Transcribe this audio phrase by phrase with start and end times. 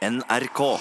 [0.00, 0.78] NRK.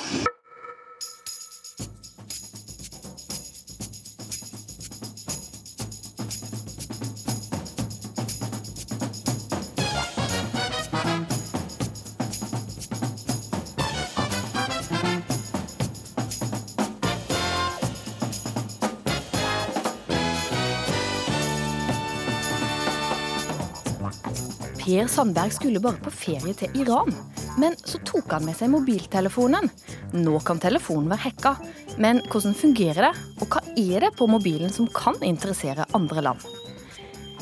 [24.79, 27.11] Per Sandberg skulle bare på ferie til Iran.
[27.57, 29.69] Men så tok han med seg mobiltelefonen.
[30.13, 31.55] Nå kan telefonen være hacka.
[31.97, 36.45] Men hvordan fungerer det, og hva er det på mobilen som kan interessere andre land?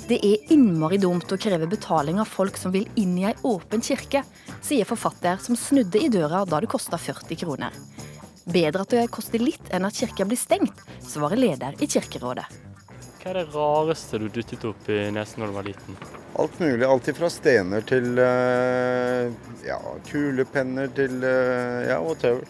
[0.08, 3.84] Det er innmari dumt å kreve betaling av folk som vil inn i ei åpen
[3.84, 4.22] kirke,
[4.64, 7.76] sier forfatter som snudde i døra da det kosta 40 kroner.
[8.48, 12.67] Bedre at det koster litt enn at kirka blir stengt, svarer leder i Kirkerådet.
[13.18, 15.96] Hva er det rareste du dyttet opp i nesen når du var liten?
[16.38, 16.86] Alt mulig.
[16.86, 19.32] Alt fra stener til eh,
[19.66, 22.46] ja, kulepenner til eh, ja, whatever.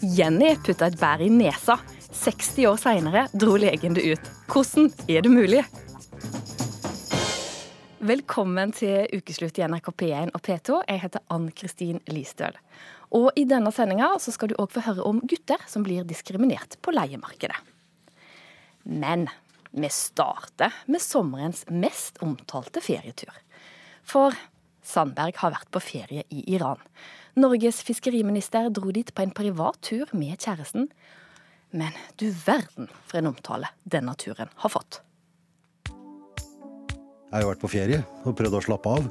[0.00, 1.76] Jenny putta et bær i nesa.
[2.10, 4.30] 60 år seinere dro legen det ut.
[4.48, 5.60] Hvordan er det mulig?
[8.00, 10.78] Velkommen til ukeslutt i NRK P1 og P2.
[10.88, 12.56] Jeg heter Ann Kristin Listøl.
[13.12, 16.96] Og i denne sendinga skal du òg få høre om gutter som blir diskriminert på
[16.96, 17.60] leiemarkedet.
[18.88, 19.28] Men
[19.70, 23.34] vi starter med sommerens mest omtalte ferietur.
[24.02, 24.34] For
[24.82, 26.80] Sandberg har vært på ferie i Iran.
[27.38, 30.88] Norges fiskeriminister dro dit på en privat tur med kjæresten.
[31.70, 35.02] Men du verden for en omtale denne turen har fått.
[37.30, 39.06] Jeg har vært på ferie og prøvd å slappe av.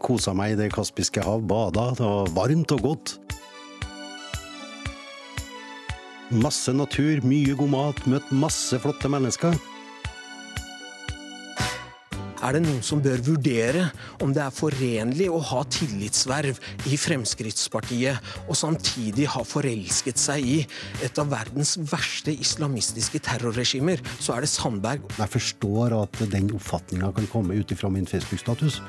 [0.00, 1.90] Kosa meg i Det kaspiske hav, bada.
[1.98, 3.18] Det var varmt og godt.
[6.30, 9.54] Masse natur, mye god mat, møtt masse flotte mennesker.
[12.44, 13.86] Er det noen som bør vurdere
[14.24, 16.58] om det er forenlig å ha tillitsverv
[16.90, 20.58] i Fremskrittspartiet og samtidig ha forelsket seg i
[21.04, 25.04] et av verdens verste islamistiske terrorregimer, så er det Sandberg.
[25.16, 28.80] Jeg forstår at den oppfatninga kan komme ut ifra min Facebook-status.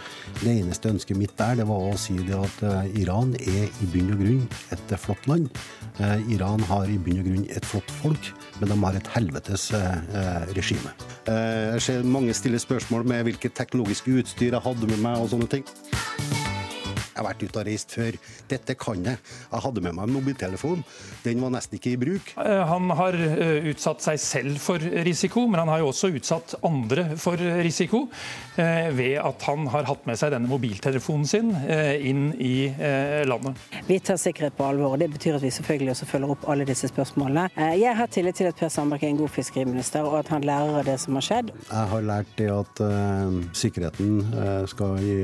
[0.41, 3.89] Det eneste ønsket mitt der, det var å si det at eh, Iran er i
[3.93, 4.43] bunn og grunn
[4.75, 5.49] et flott land.
[5.97, 9.69] Eh, Iran har i bunn og grunn et flott folk, men de har et helvetes
[9.77, 10.93] eh, regime.
[11.27, 15.47] Jeg ser mange stiller spørsmål med hvilket teknologiske utstyr jeg hadde med meg og sånne
[15.47, 15.63] ting.
[17.17, 18.17] Jeg har vært ute og reist før.
[18.51, 19.17] Dette kan jeg.
[19.49, 20.83] Jeg hadde med meg en mobiltelefon.
[21.23, 22.29] Den var nesten ikke i bruk.
[22.37, 23.17] Han har
[23.71, 28.03] utsatt seg selv for risiko, men han har jo også utsatt andre for risiko
[28.57, 32.69] ved at han har hatt med seg denne mobiltelefonen sin inn i
[33.25, 33.57] landet.
[33.89, 36.67] Vi tar sikkerhet på alvor, og det betyr at vi selvfølgelig også følger opp alle
[36.69, 37.47] disse spørsmålene.
[37.81, 40.79] Jeg har tillit til at Per Sandberg er en god fiskeriminister, og at han lærer
[40.81, 41.51] av det som har skjedd.
[41.71, 45.17] Jeg har lært det at uh, sikkerheten uh, skal i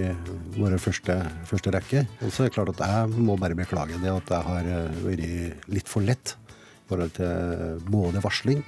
[0.58, 2.06] våre første, første rekke rekke.
[2.24, 4.72] Og så er det klart at jeg må bare beklage det at jeg har
[5.04, 8.64] vært litt for lett i forhold til både varsling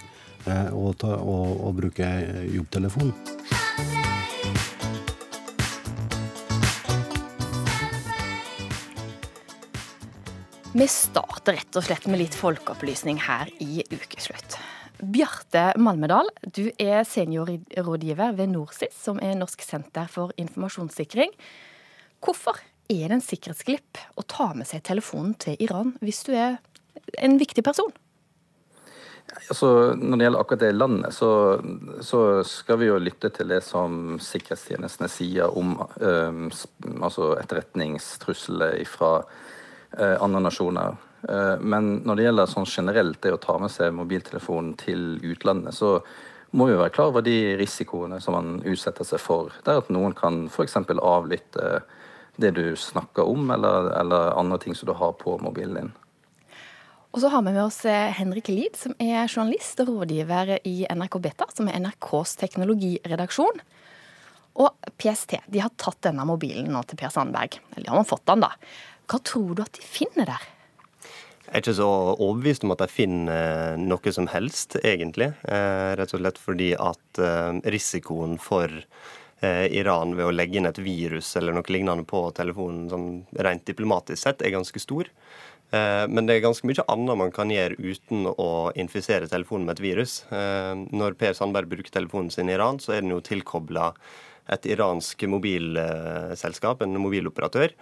[0.45, 2.09] og, ta, og, og bruke
[2.53, 3.13] jobbtelefon.
[10.75, 14.57] Vi starter rett og slett med litt folkeopplysning her i Ukeslutt.
[14.99, 21.31] Bjarte Malmedal, du er seniorrådgiver ved NorSIS, som er Norsk senter for informasjonssikring.
[22.23, 22.59] Hvorfor
[22.89, 26.59] er det en sikkerhetsglipp å ta med seg telefonen til Iran hvis du er
[27.21, 27.93] en viktig person?
[29.49, 31.29] Altså, når det gjelder akkurat det landet, så,
[32.05, 36.45] så, skal vi jo lytte til det som sikkerhetstjenestene sier om um,
[37.03, 40.95] altså etterretningstrusler fra uh, andre nasjoner.
[41.25, 45.75] Uh, men når det gjelder sånn generelt det å ta med seg mobiltelefonen til utlandet,
[45.77, 45.97] så
[46.55, 49.51] må vi være klar over de risikoene som man utsetter seg for.
[49.65, 50.77] Det er at noen kan f.eks.
[50.95, 51.81] avlytte
[52.41, 55.93] det du snakker om, eller, eller andre ting som du har på mobilen din.
[57.15, 61.15] Og så har vi med oss Henrik Lid, som er journalist og rådgiver i NRK
[61.23, 63.61] Beta, som er NRKs teknologiredaksjon.
[64.59, 67.55] Og PST de har tatt denne mobilen nå til Per Sandberg.
[67.75, 68.51] Eller de har fått den, da.
[69.07, 70.43] Hva tror du at de finner der?
[71.45, 75.31] Jeg er ikke så overbevist om at de finner noe som helst, egentlig.
[75.45, 77.21] Rett og slett fordi at
[77.63, 78.71] risikoen for
[79.43, 83.09] Iran ved å legge inn et virus eller noe lignende på telefonen sånn
[83.43, 85.09] rent diplomatisk sett, er ganske stor.
[85.75, 89.83] Men det er ganske mye annet man kan gjøre uten å infisere telefonen med et
[89.83, 90.13] virus.
[90.31, 93.91] Når Per Sandberg bruker telefonen sin i Iran, så er den jo tilkobla
[94.55, 97.73] et iransk mobilselskap, en mobiloperatør.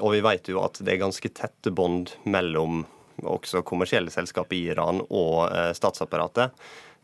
[0.00, 2.86] Og vi vet jo at det er ganske tette bånd mellom
[3.18, 6.54] også kommersielle selskap i Iran og statsapparatet.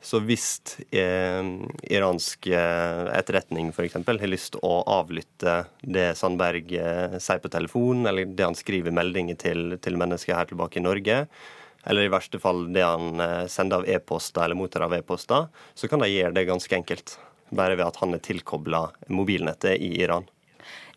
[0.05, 0.47] Så hvis
[0.93, 1.47] eh,
[1.89, 3.97] iransk eh, etterretning f.eks.
[4.05, 8.93] har lyst til å avlytte det Sandberg eh, sier på telefon, eller det han skriver
[8.93, 11.23] meldinger til, til mennesker her tilbake i Norge,
[11.89, 15.89] eller i verste fall det han eh, sender av e-poster eller mottar av e-poster, så
[15.89, 17.17] kan de gjøre det ganske enkelt.
[17.57, 20.29] Bare ved at han er tilkobla mobilnettet i Iran.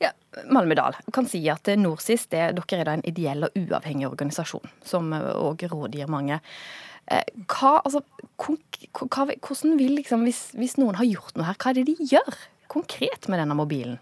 [0.03, 0.12] Ja,
[0.51, 5.15] Malmedal kan si at NorSIS det, dere er da en ideell og uavhengig organisasjon, som
[5.15, 6.42] òg rådgir mange.
[7.07, 8.01] Eh, hva, altså,
[8.38, 12.44] hvordan vil liksom, hvis, hvis, noen har gjort noe her, hva er det de gjør
[12.71, 13.95] konkret med denne mobilen?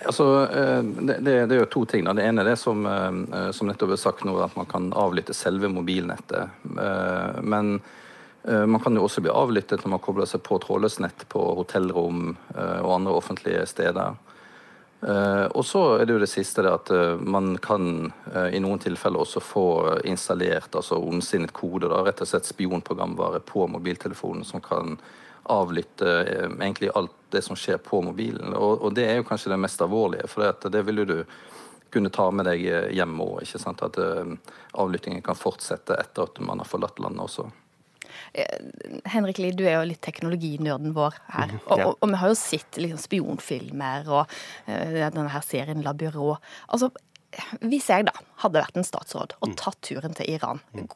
[0.00, 2.08] Altså, eh, det, det, er jo to ting.
[2.08, 5.36] Det ene er det som, eh, som nettopp er sagt nå, at man kan avlytte
[5.36, 6.64] selve mobilnettet.
[7.44, 7.78] Men
[8.46, 12.28] man kan jo også bli avlyttet når man kobler seg på trådløst nett på hotellrom
[12.54, 14.14] og andre offentlige steder.
[15.06, 18.58] Uh, og så er det jo det siste det at uh, man kan uh, i
[18.58, 19.66] noen tilfeller også få
[20.02, 24.96] installert altså ondsinnet kode, da, rett og slett spionprogramvare på mobiltelefonen som kan
[25.46, 26.10] avlytte
[26.58, 28.50] egentlig alt det som skjer på mobilen.
[28.58, 31.20] Og, og, det er jo kanskje det mest alvorlige, for det, det vil jo du
[31.94, 32.64] kunne ta med deg
[32.96, 33.46] hjem òg.
[33.86, 34.00] At
[34.74, 37.46] avlyttingen kan fortsette etter at man har forlatt landet også.
[38.32, 41.52] Eh, Henrik Lie, du er jo litt teknologinerden vår her.
[41.52, 44.24] Mhm, og, og, og vi har jo sett liksom, spionfilmer og
[44.68, 46.36] uh, denne her serien La Byrå.
[46.74, 46.90] Altså,
[47.60, 49.56] hvis jeg da hadde vært en statsråd og mm.
[49.60, 50.86] tatt turen til Iran, mm.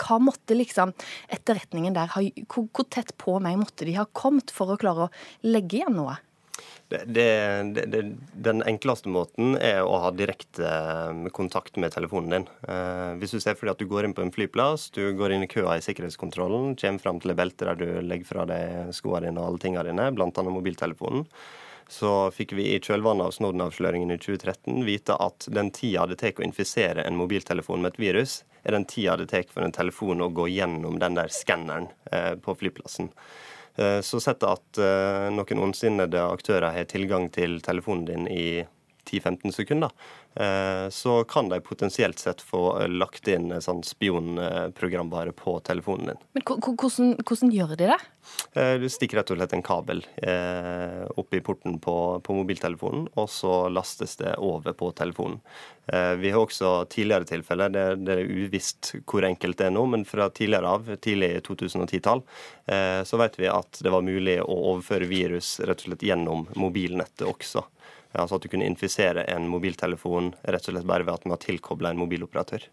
[0.00, 0.94] hva måtte liksom
[1.34, 5.12] etterretningen der ha hvor tett på meg måtte de ha kommet for å klare å
[5.46, 6.16] legge igjen noe?
[6.88, 8.02] Det, det, det,
[8.34, 12.46] den enkleste måten er å ha direkte eh, kontakt med telefonen din.
[12.68, 15.46] Eh, hvis du ser fordi at du går inn på en flyplass, du går inn
[15.46, 19.30] i køa i sikkerhetskontrollen, kommer fram til et belte der du legger fra deg skoene
[19.30, 20.44] dine og alle tingene dine, bl.a.
[20.44, 21.24] mobiltelefonen,
[21.88, 26.40] så fikk vi i kjølvannet av Snowden-avsløringen i 2013 vite at den tida det tar
[26.40, 30.24] å infisere en mobiltelefon med et virus, er den tida det tar for en telefon
[30.24, 33.10] å gå gjennom den der skanneren eh, på flyplassen.
[33.76, 38.46] Eh, så sett at eh, noen ondsinnede aktører har tilgang til telefonen din i
[39.14, 39.92] 10-15 sekunder,
[40.34, 46.22] eh, så kan de potensielt sett få lagt inn sånn spionprogramvare på telefonen din.
[46.36, 48.00] Men hvordan, hvordan, gjør de det?
[48.80, 50.00] Du stikker rett og slett en kabel
[51.20, 55.42] opp i porten på, på mobiltelefonen, og så lastes det over på telefonen.
[55.86, 59.84] Eh, vi har også tidligere tilfeller, det, det, er uvisst hvor enkelt det er nå,
[59.92, 62.22] men fra tidligere av, tidlig 2010-tall,
[62.72, 66.46] eh, så vet vi at det var mulig å overføre virus rett og slett gjennom
[66.56, 67.66] mobilnettet også.
[68.14, 71.44] Altså at du kunne infisere en mobiltelefon rett og slett bare ved at man har
[71.44, 72.66] tilkobla en mobiloperatør.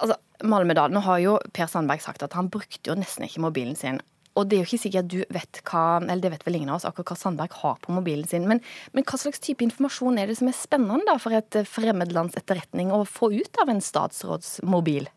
[0.00, 0.16] Altså,
[0.46, 4.00] Malmedal, nå har jo Per Sandberg sagt at han brukte jo nesten ikke mobilen sin
[4.36, 6.78] og det er jo ikke sikkert du vet hva eller det vet vel ingen av
[6.78, 8.44] oss, akkurat hva Sandberg har på mobilen sin.
[8.48, 8.60] Men,
[8.92, 12.92] men hva slags type informasjon er det som er spennende da, for et fremmedlands etterretning
[12.92, 15.08] å få ut av en statsråds mobil?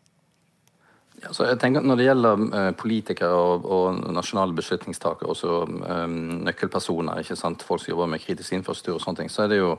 [1.20, 6.14] Ja, jeg tenker at Når det gjelder uh, politikere og, og, nasjonale beslutningstakere, også um,
[6.46, 7.64] nøkkelpersoner, ikke sant?
[7.66, 9.74] folk som jobber med kritisk infrastruktur, og sånne ting, så er det jo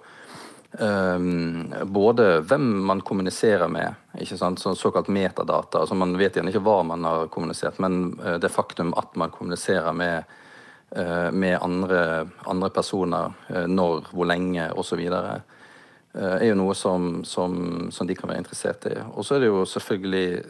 [0.79, 3.91] Um, både hvem man kommuniserer med,
[4.23, 4.59] ikke sant?
[4.59, 5.81] Så såkalt metadata.
[5.81, 9.33] altså Man vet gjerne ikke hva man har kommunisert, men uh, det faktum at man
[9.35, 10.31] kommuniserer med,
[10.95, 15.03] uh, med andre, andre, personer, uh, når, hvor lenge osv.,
[16.13, 17.53] er jo noe som, som,
[17.91, 18.97] som, de kan være interessert i.
[19.15, 20.41] Og så er det jo selvfølgelig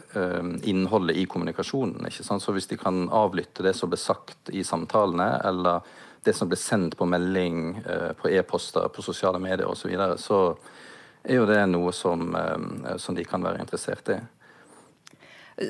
[0.66, 2.08] innholdet i kommunikasjonen.
[2.08, 2.42] ikke sant?
[2.42, 5.86] Så hvis de kan avlytte det som ble sagt i samtalene, eller
[6.24, 10.18] det som blir sendt på melding, eh, på e-poster, på sosiale medier osv., så, videre,
[10.18, 10.38] så
[11.24, 14.20] er jo det noe som, eh, som de kan være interessert i.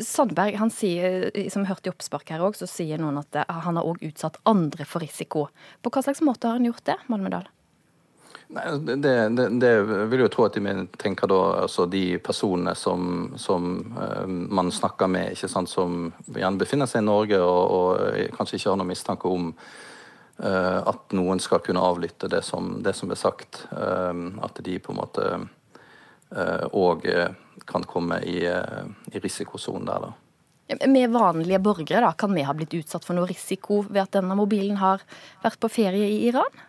[0.02, 3.80] Sandberg han sier, som hørte i oppspark her også, så sier noen at eh, han
[3.80, 5.48] har òg utsatt andre for risiko.
[5.82, 7.48] På hva slags måte har han gjort det, Malmedal?
[8.52, 13.30] Nei, det, det, det, vil jo tro at de tenker da altså de personene som,
[13.40, 18.34] som uh, man snakker med, ikke sant, som gjerne befinner seg i Norge og, og
[18.36, 22.92] kanskje ikke har noen mistanke om uh, at noen skal kunne avlytte det som, det
[22.98, 23.62] som er sagt.
[23.72, 25.32] Uh, at de på en måte
[26.32, 27.32] òg uh,
[27.68, 30.12] kan komme i, i risikosonen der, da.
[30.88, 34.36] Med vanlige borgere, da, kan vi ha blitt utsatt for noe risiko ved at denne
[34.38, 35.04] mobilen har
[35.42, 36.62] vært på ferie i Iran?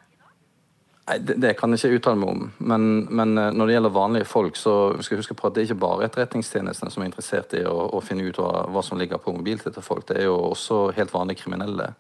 [1.04, 2.46] Nei, det, det, kan jeg ikke uttale meg om.
[2.64, 5.68] Men, men, når det gjelder vanlige folk, så skal vi huske på at det er
[5.72, 9.20] ikke bare etterretningstjenestene som er interessert i å, å finne ut hva, hva, som ligger
[9.20, 10.08] på mobiltid til folk.
[10.08, 11.92] Det er jo også helt vanlige kriminelle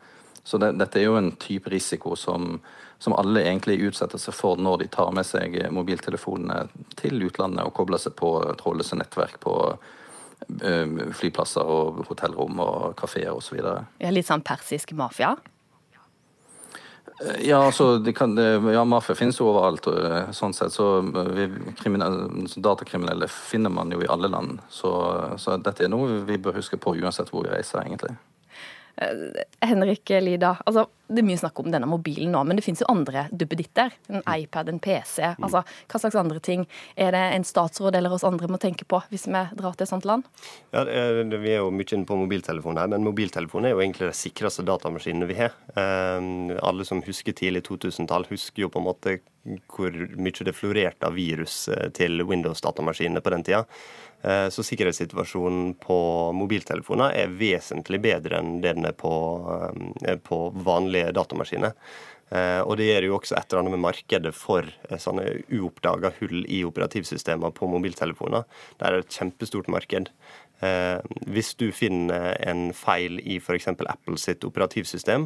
[0.43, 2.57] så det, dette er jo en type risiko som,
[2.99, 6.65] som, alle egentlig utsetter seg for når de tar med seg mobiltelefonene
[6.99, 13.31] til utlandet og kobler seg på trådløse nettverk på uh, flyplasser og hotellrom og kafeer
[13.31, 13.61] osv.
[14.03, 15.37] Litt sånn persisk mafia?
[17.43, 19.87] Ja, altså, det kan, det, ja, Mafia finnes jo overalt.
[19.87, 21.01] eh, sånn sett, så
[21.35, 21.47] vi,
[22.55, 24.59] Datakriminelle finner man jo i alle land.
[24.69, 24.91] Så,
[25.39, 28.15] så dette er noe vi bør huske på uansett hvor vi reiser, egentlig.
[28.95, 32.81] Eh, Henrik Lida, altså, det er mye snakk om denne mobilen nå, men det finnes
[32.83, 33.91] jo andre duppeditter.
[34.07, 35.21] En iPad, en PC.
[35.21, 35.47] Mm.
[35.47, 39.01] altså Hva slags andre ting er det en statsråd eller oss andre må tenke på
[39.11, 40.27] hvis vi drar til et sånt land?
[40.71, 44.17] Ja, Vi er jo mye inne på mobiltelefon her, men mobiltelefon er jo egentlig de
[44.17, 45.57] sikreste datamaskinene vi har.
[45.75, 49.19] Eh, alle som husker tidlig 2000-tall, husker jo på en måte
[49.67, 53.65] hvor mye det florerte av virus eh, til Windows-datamaskinene på den tida.
[54.23, 55.97] Eh, så sikkerhetssituasjonen på
[56.37, 59.11] mobiltelefoner er vesentlig bedre enn det den er på,
[60.23, 60.49] på på
[60.93, 61.73] vanlige datamaskiner.
[62.33, 66.45] Eh, og det gjør jo også et eller annet med markedet for sånne uoppdaga hull
[66.47, 68.45] i operativsystemer på mobiltelefoner.
[68.79, 70.09] Det er et kjempestort marked.
[71.27, 73.67] Hvis du finner en feil i f.eks.
[73.67, 75.25] Apple sitt operativsystem,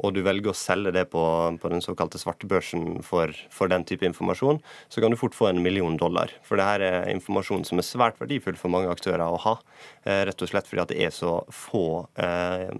[0.00, 1.22] og du velger å selge det på,
[1.60, 5.62] på den såkalte svartebørsen for, for, den type informasjon, så kan du fort få en
[5.62, 6.32] million dollar.
[6.46, 9.58] For det her er informasjon som er svært verdifull for mange aktører å ha.
[10.04, 12.72] Eh, rett og slett fordi at det er så få eh,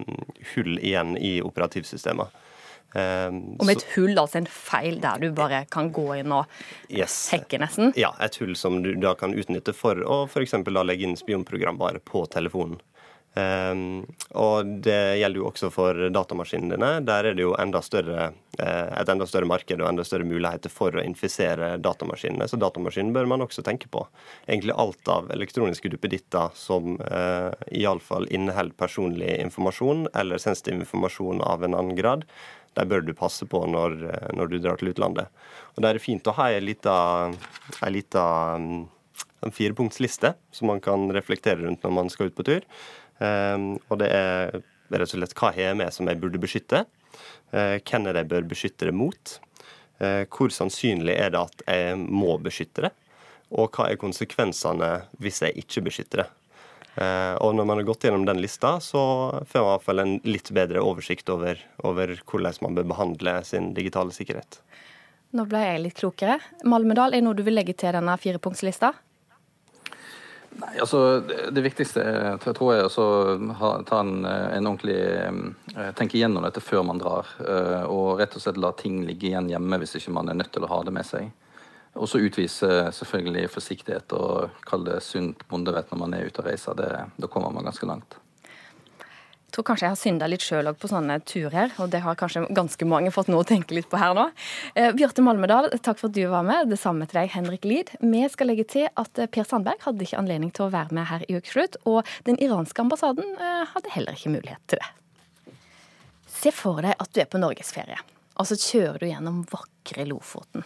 [0.54, 2.40] hull igjen i operativsystemet.
[2.92, 6.50] Um, Om et hull, altså en feil der du bare kan gå inn og
[6.92, 7.30] yes.
[7.32, 7.94] hekke, nesten?
[7.96, 10.58] Ja, et hull som du da kan utnytte for å f.eks.
[10.68, 12.82] legge inn spionprogram bare på telefonen.
[13.32, 14.02] Um,
[14.36, 16.90] og det gjelder jo også for datamaskinene dine.
[17.08, 18.26] Der er det jo enda større,
[18.60, 22.48] uh, et enda større marked og enda større muligheter for å infisere datamaskinene.
[22.48, 24.04] Så datamaskinen bør man også tenke på.
[24.44, 31.64] Egentlig alt av elektroniske duppeditter som uh, iallfall inneholder personlig informasjon eller sensitiv informasjon av
[31.64, 32.28] en annen grad,
[32.76, 35.32] der bør du passe på når, uh, når du drar til utlandet.
[35.72, 36.96] Og da er det fint å ha ei lita,
[37.80, 38.26] ei lita
[38.60, 38.82] um,
[39.50, 42.66] firepunktsliste som man kan reflektere rundt når man skal ut på tur.
[43.18, 44.60] Ehm, og det er
[44.92, 46.84] rett og slett hva har med som jeg burde beskytte?
[47.52, 49.38] Eh, hvem er det jeg bør beskytte det mot?
[50.02, 52.92] Eh, hvor sannsynlig er det at jeg må beskytte det?
[53.52, 56.28] Og hva er konsekvensene hvis jeg ikke beskytter det?
[57.00, 59.02] Eh, og når man har gått gjennom den lista, så
[59.48, 63.38] får man i hvert fall en litt bedre oversikt over, over hvordan man bør behandle
[63.48, 64.60] sin digitale sikkerhet.
[65.32, 66.36] Nå ble jeg litt klokere.
[66.68, 68.92] Malmedal, er noe du vil legge til denne firepunktslista?
[70.60, 73.06] Nei, altså Det viktigste jeg tror jeg å
[73.88, 77.30] ta en, en ordentlig eh, tenke igjennom dette før man drar.
[77.40, 80.52] Eh, og rett og slett la ting ligge igjen hjemme hvis ikke man er nødt
[80.54, 81.30] til å ha det med seg.
[81.92, 86.48] Og så utvise selvfølgelig forsiktighet og kalle det sunt bondevett når man er ute og
[86.48, 86.76] reiser.
[86.78, 86.90] Det,
[87.20, 88.16] da kommer man ganske langt.
[89.52, 92.46] Jeg tror kanskje jeg har synda litt sjøl på sånne turer, og det har kanskje
[92.56, 94.22] ganske mange fått noe å tenke litt på her nå.
[94.72, 96.70] Eh, Bjarte Malmedal, takk for at du var med.
[96.70, 97.90] Det samme til deg, Henrik Lid.
[98.00, 101.04] Vi skal legge til at eh, Per Sandberg hadde ikke anledning til å være med
[101.10, 105.58] her i Ukeslutt, og den iranske ambassaden eh, hadde heller ikke mulighet til det.
[106.32, 108.00] Se for deg at du er på norgesferie,
[108.40, 110.64] og så kjører du gjennom vakre Lofoten.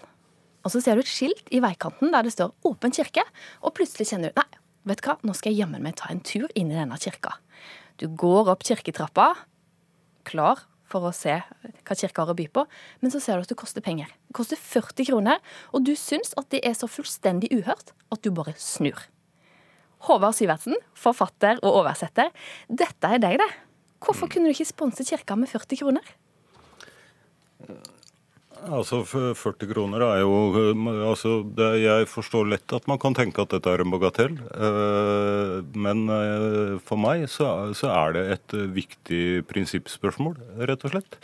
[0.62, 3.26] Og så ser du et skilt i veikanten der det står 'Åpen kirke',
[3.66, 6.22] og plutselig kjenner du nei, vet du hva, nå skal jeg jammen meg ta en
[6.22, 7.34] tur inn i denne kirka.
[7.96, 9.30] Du går opp kirketrappa,
[10.28, 12.64] klar for å se hva kirka har å by på,
[13.02, 14.10] men så ser du at det koster penger.
[14.28, 15.40] Det koster 40 kroner,
[15.72, 19.00] og du syns at det er så fullstendig uhørt at du bare snur.
[20.06, 22.30] Håvard Syvertsen, forfatter og oversetter,
[22.68, 23.48] dette er deg, det.
[24.04, 26.14] Hvorfor kunne du ikke sponse kirka med 40 kroner?
[28.64, 30.36] Altså 40 kroner er jo
[31.06, 34.38] altså, det, Jeg forstår lett at man kan tenke at dette er en bagatell.
[34.56, 41.18] Eh, men eh, for meg så, så er det et viktig prinsippspørsmål, rett og slett.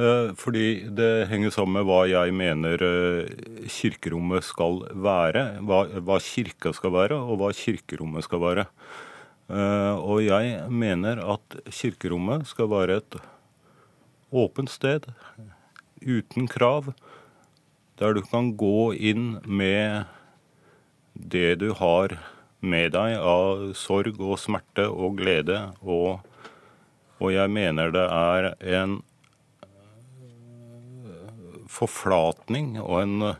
[0.00, 2.86] Eh, fordi det henger sammen med hva jeg mener
[3.68, 5.46] kirkerommet skal være.
[5.68, 8.68] Hva, hva kirka skal være, og hva kirkerommet skal være.
[9.52, 13.16] Og jeg mener at kirkerommet skal være et
[14.32, 15.10] åpent sted
[16.04, 16.92] uten krav,
[18.00, 20.04] der du kan gå inn med
[21.14, 22.16] det du har
[22.62, 25.58] med deg av sorg og smerte og glede.
[25.82, 26.22] Og,
[27.18, 29.00] og jeg mener det er en
[31.72, 33.34] forflatning og en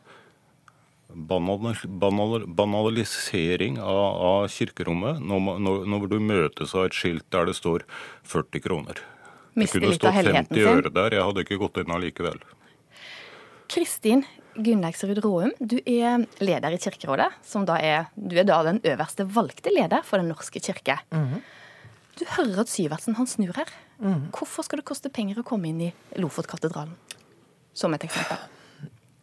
[1.13, 7.85] banalisering av, av kirkerommet når, når, når, du møtes av et skilt der det står
[8.25, 8.97] 40 kroner.
[9.55, 12.39] Miste det kunne stått 50 øre der, jeg hadde ikke gått inn allikevel.
[13.73, 17.31] Kristin Gunnleiksrud Råum, du er leder i Kirkerådet.
[17.43, 20.99] som da er, Du er da den øverste valgte leder for Den norske kirke.
[21.11, 21.41] Mm -hmm.
[22.19, 23.69] Du hører at Syvertsen han snur her.
[23.99, 24.31] Mm.
[24.31, 26.95] Hvorfor skal det koste penger å komme inn i Lofotkatedralen?
[27.75, 28.37] Som et eksempel.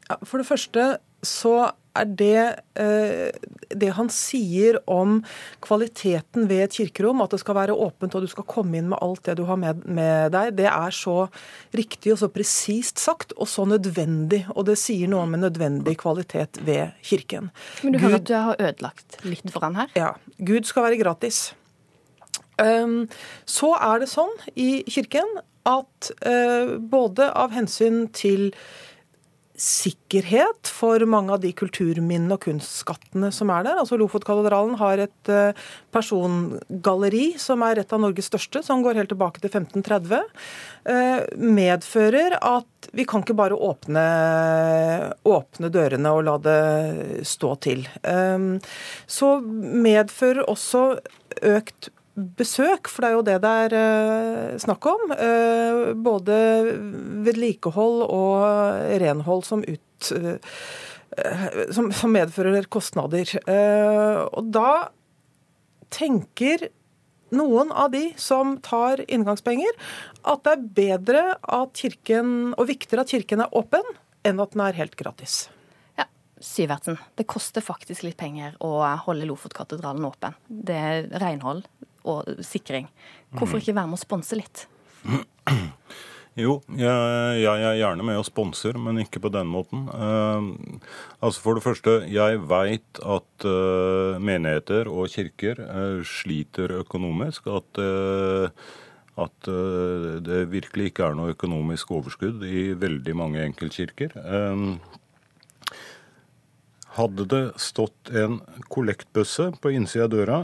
[0.10, 1.72] Ja, for det første så
[2.02, 2.44] er det
[2.80, 5.20] eh, det han sier om
[5.64, 9.02] kvaliteten ved et kirkerom, at det skal være åpent og du skal komme inn med
[9.06, 11.28] alt det du har med, med deg, det er så
[11.78, 14.46] riktig og så presist sagt og så nødvendig.
[14.56, 17.52] Og det sier noe om en nødvendig kvalitet ved kirken.
[17.84, 19.94] Men du hører at du har ødelagt litt for han her?
[19.98, 20.14] Ja.
[20.40, 21.50] Gud skal være gratis.
[22.60, 23.06] Um,
[23.48, 25.28] så er det sånn i kirken
[25.70, 28.50] at uh, både av hensyn til
[29.60, 33.82] sikkerhet for mange av de kulturminnene og kunstskattene som er der.
[33.82, 35.60] Altså Lofotkatedralen har et eh,
[35.94, 40.24] persongalleri som er et av Norges største, som går helt tilbake til 1530.
[40.90, 41.28] Eh,
[41.60, 44.08] medfører at vi kan ikke bare åpne,
[45.28, 46.60] åpne dørene og la det
[47.28, 47.86] stå til.
[48.08, 48.74] Eh,
[49.20, 50.86] så medfører også
[51.46, 51.92] økt
[52.40, 55.14] besøk, for det er jo det det er uh, snakk om.
[55.14, 56.38] Uh, både
[57.28, 60.40] vedlikehold og renhold som, ut, uh,
[61.76, 63.32] som, medfører kostnader.
[64.30, 64.90] og da
[65.90, 66.70] tenker
[67.36, 69.74] noen av de som tar inngangspenger,
[70.26, 73.96] at det er bedre at kirken, og viktigere at kirken er åpen,
[74.26, 75.48] enn at den er helt gratis.
[76.40, 80.38] Syvertsen, det koster faktisk litt penger å holde Lofotkatedralen åpen.
[80.48, 81.66] Det er renhold,
[82.10, 82.90] og sikring.
[83.32, 83.64] Hvorfor mm.
[83.64, 84.66] ikke være med å sponse litt?
[86.40, 89.88] Jo, jeg, jeg, er gjerne med og sponser, men ikke på den måten.
[89.92, 90.78] Eh,
[91.26, 97.50] altså For det første, jeg veit at eh, menigheter og kirker eh, sliter økonomisk.
[97.50, 97.82] At,
[99.20, 99.50] at
[100.24, 104.16] det virkelig ikke er noe økonomisk overskudd i veldig mange enkeltkirker.
[107.00, 108.40] hadde det stått en
[108.72, 110.40] kollektbøsse på innsida av døra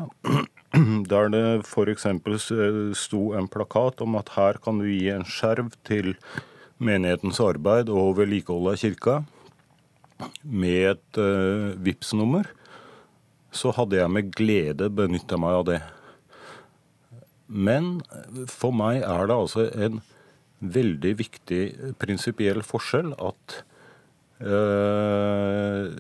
[1.12, 2.08] der det f.eks.
[3.00, 6.14] sto en plakat om at her kan du gi en skjerv til
[6.78, 9.18] menighetens arbeid og vedlikehold av kirka
[10.44, 12.48] med et uh, vips nummer
[13.56, 15.80] så hadde jeg med glede benytta meg av det.
[17.48, 18.00] Men
[18.52, 20.02] for meg er det altså en
[20.76, 21.62] veldig viktig
[22.02, 23.60] prinsipiell forskjell at
[24.42, 25.94] øh,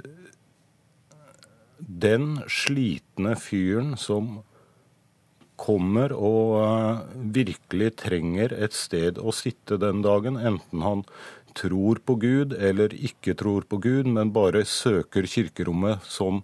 [2.05, 4.39] den slitne fyren som
[5.59, 7.01] kommer og eh,
[7.35, 11.03] virkelig trenger et sted å sitte den dagen, enten han
[11.55, 16.43] tror på Gud eller ikke tror på Gud, men bare søker kirkerommet som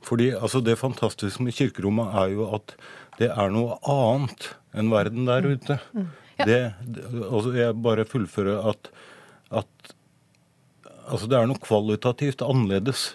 [0.00, 2.72] Fordi altså, det fantastiske med kirkerommet er jo at
[3.18, 5.50] det er noe annet enn verden der mm.
[5.52, 5.76] ute.
[5.92, 6.06] Mm.
[6.38, 6.44] Ja.
[6.48, 6.60] Det,
[7.26, 8.88] altså, jeg bare fullfører at,
[9.52, 9.92] at
[11.04, 13.10] altså, det er noe kvalitativt annerledes.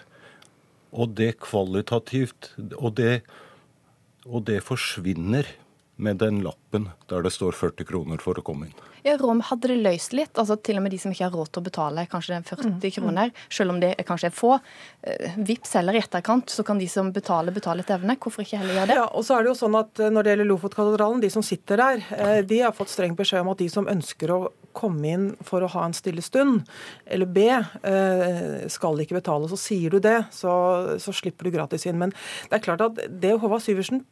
[0.94, 3.24] Og det kvalitativt Og det
[4.26, 5.48] og det forsvinner
[5.96, 8.84] med den lappen der det står 40 kroner for å komme inn.
[9.06, 10.34] Ja, Rom hadde det løst litt.
[10.34, 12.74] altså Til og med de som ikke har råd til å betale kanskje 40 mm,
[12.74, 12.86] mm.
[12.96, 14.56] kroner, selv om det kanskje er få.
[15.06, 18.18] Eh, Vips heller i etterkant, så kan de som betaler, betale etter evne.
[18.20, 18.96] Hvorfor ikke heller gjøre det?
[18.98, 21.46] Ja, og så er det jo sånn at eh, Når det gjelder Lofotkatedralen, de som
[21.46, 24.40] sitter der, eh, de har fått streng beskjed om at de som ønsker å
[24.76, 26.66] komme inn for å ha en stille stund,
[27.08, 27.48] eller be,
[28.68, 29.48] skal ikke betale.
[29.48, 30.52] Så sier du det, så,
[31.00, 31.96] så slipper du gratis inn.
[32.02, 32.12] Men
[32.50, 34.02] det er klart at det Håvard Syversen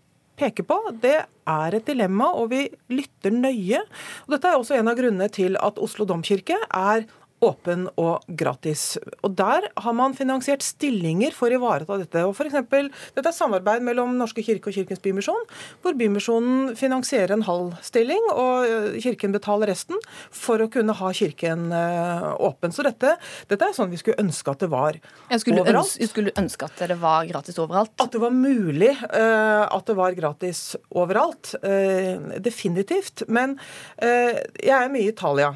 [0.40, 3.82] peker på, det er et dilemma, og vi lytter nøye.
[4.26, 7.06] Og dette er også en av grunnene til at Oslo domkirke er
[7.44, 8.96] åpen og gratis.
[9.22, 12.24] Og Der har man finansiert stillinger for å ivareta dette.
[12.26, 15.46] Og for eksempel, dette er samarbeid mellom Norske kirke og Kirkens Bymisjon,
[15.84, 20.00] hvor Bymisjonen finansierer en halv stilling, og eh, Kirken betaler resten,
[20.34, 22.74] for å kunne ha Kirken eh, åpen.
[22.74, 23.16] Så dette,
[23.50, 24.98] dette er sånn vi skulle ønske at det var
[25.38, 25.94] skulle overalt.
[25.94, 27.94] Ønske, skulle ønske at det var gratis overalt?
[28.02, 30.62] At det var mulig uh, at det var gratis
[30.94, 31.54] overalt.
[31.64, 33.26] Uh, definitivt.
[33.28, 33.58] Men
[34.02, 35.54] uh, jeg er mye i Italia.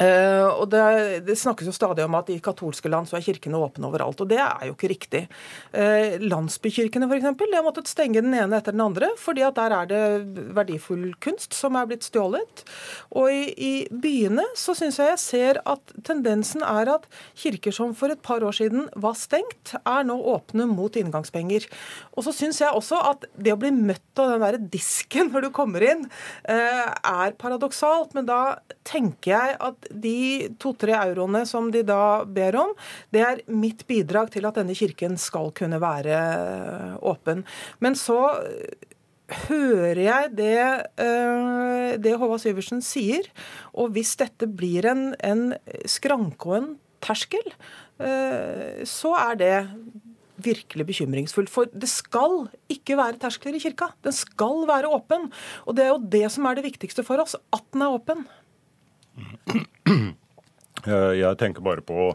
[0.00, 0.82] Uh, og det,
[1.26, 4.22] det, snakkes jo stadig om at i katolske land så er kirkene åpne overalt.
[4.24, 5.22] og Det er jo ikke riktig.
[5.74, 7.20] Uh, landsbykirkene de
[7.52, 10.02] har måttet stenge den ene etter den andre, fordi at der er det
[10.56, 12.64] verdifull kunst som er blitt stjålet.
[13.12, 17.06] Og i, i byene så syns jeg jeg ser at tendensen er at
[17.38, 21.66] kirker som for et par år siden var stengt, er nå åpne mot inngangspenger.
[22.16, 25.48] Og så syns jeg også at det å bli møtt av den der disken når
[25.48, 26.06] du kommer inn,
[26.48, 28.14] uh, er paradoksalt.
[28.16, 28.40] Men da
[28.88, 32.74] tenker jeg at de to-tre euroene som de da ber om,
[33.14, 36.20] det er mitt bidrag til at denne kirken skal kunne være
[37.00, 37.44] åpen.
[37.82, 38.20] Men så
[39.46, 40.60] hører jeg det,
[40.98, 43.26] eh, det Håvard Syversen sier,
[43.74, 45.50] og hvis dette blir en, en
[45.88, 46.70] skranke og en
[47.04, 47.52] terskel,
[48.02, 49.56] eh, så er det
[50.40, 51.52] virkelig bekymringsfullt.
[51.52, 53.90] For det skal ikke være terskler i kirka.
[54.04, 55.28] Den skal være åpen.
[55.66, 58.24] Og det er jo det som er det viktigste for oss, at den er åpen.
[61.20, 62.12] Jeg tenker bare på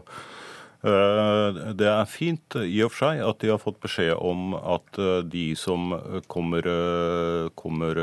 [0.86, 4.98] Eh, det er fint i og for seg at de har fått beskjed om at
[5.00, 5.94] eh, de som
[6.30, 8.00] kommer, eh, kommer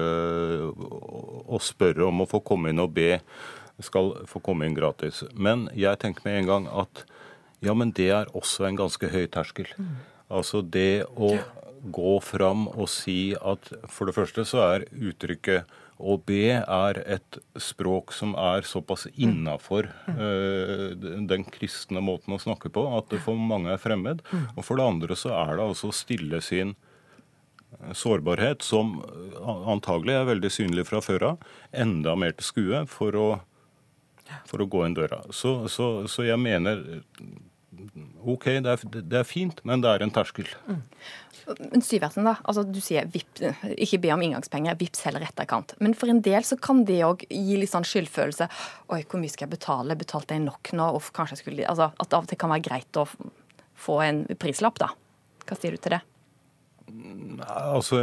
[1.45, 3.19] og spør om å få komme inn og be,
[3.83, 5.23] skal få komme inn gratis.
[5.33, 7.05] Men jeg tenker med en gang at
[7.63, 9.69] ja, men det er også en ganske høy terskel.
[10.33, 11.37] Altså det å
[11.93, 15.71] gå fram og si at for det første så er uttrykket
[16.03, 22.71] å B er et språk som er såpass innafor uh, den kristne måten å snakke
[22.73, 24.23] på at det for mange er fremmed.
[24.55, 28.99] Og for det andre så er det altså å stille sin eh, sårbarhet, som
[29.71, 33.27] antagelig er veldig synlig fra før av, enda mer til skue for å,
[34.49, 35.23] for å gå inn døra.
[35.31, 36.83] Så, så, så jeg mener
[38.23, 40.47] OK, det er, det er, fint, men det er en terskel.
[40.67, 40.81] Mm.
[41.59, 42.37] Men Syversen, da.
[42.47, 43.41] Altså, du sier VIP,
[43.75, 45.75] ikke be om inngangspenger, vips heller etterkant.
[45.83, 48.47] Men for en del så kan det òg gi litt sånn skyldfølelse.
[48.95, 49.99] Oi, hvor mye skal jeg betale?
[49.99, 50.89] Betalte jeg nok nå?
[50.95, 53.07] Og kanskje jeg skulle, altså, At det av og til kan være greit å
[53.83, 54.93] få en prislapp, da.
[55.43, 56.03] Hva sier du til det?
[57.47, 58.01] Altså,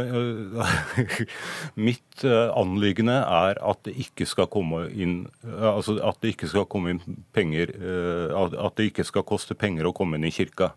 [1.87, 6.67] Mitt eh, anliggende er at det ikke skal komme inn altså at det ikke skal
[6.69, 10.71] komme inn penger eh, At det ikke skal koste penger å komme inn i kirka.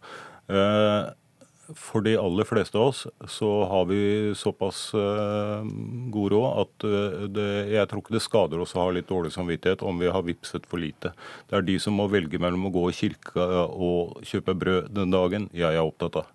[0.49, 1.13] Eh,
[1.81, 6.85] for de aller fleste av oss så har vi såpass god råd at
[7.33, 10.27] det, jeg tror ikke det skader oss å ha litt dårlig samvittighet om vi har
[10.29, 11.15] vipset for lite.
[11.49, 15.17] Det er de som må velge mellom å gå i kirka og kjøpe brød den
[15.17, 16.29] dagen jeg er opptatt av.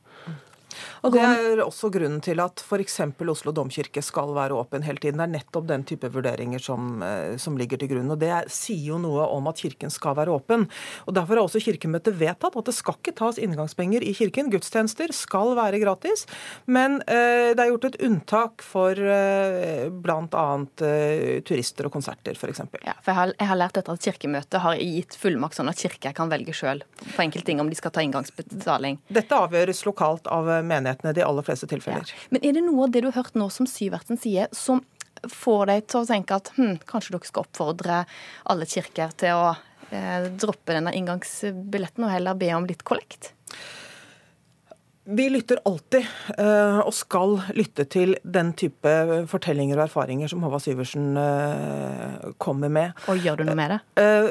[1.05, 2.99] Og Det er også grunnen til at f.eks.
[3.29, 5.19] Oslo domkirke skal være åpen hele tiden.
[5.21, 8.11] Det er nettopp den type vurderinger som, eh, som, ligger til grunn.
[8.11, 10.67] Og Det sier jo noe om at kirken skal være åpen.
[11.07, 14.49] Og Derfor har også Kirkemøtet vedtatt at det skal ikke tas inngangspenger i kirken.
[14.51, 16.25] Gudstjenester skal være gratis.
[16.65, 20.47] Men eh, det er gjort et unntak for eh, bl.a.
[20.83, 22.63] Eh, turister og konserter, f.eks.
[22.83, 25.79] Ja, for jeg har, jeg har lært etter at Kirkemøtet har gitt fullmakt sånn at
[25.79, 28.99] kirker kan velge sjøl på enkelte ting om de skal ta inngangsbetaling.
[29.13, 32.07] Dette avgjøres lokalt av menighetene i de aller fleste tilfeller.
[32.09, 32.27] Ja.
[32.33, 34.83] Men er det noe av det du har hørt nå som Syvertsen sier, som
[35.27, 38.03] får deg til å tenke at hm, kanskje dere skal oppfordre
[38.51, 39.49] alle kirker til å
[39.91, 43.33] eh, droppe denne inngangsbilletten og heller be om litt kollekt?
[45.11, 46.05] Vi lytter alltid,
[46.37, 48.91] eh, og skal lytte til den type
[49.31, 52.93] fortellinger og erfaringer som Håvard Syversen eh, kommer med.
[53.09, 53.79] Og gjør du noe med det?
[54.03, 54.29] Eh,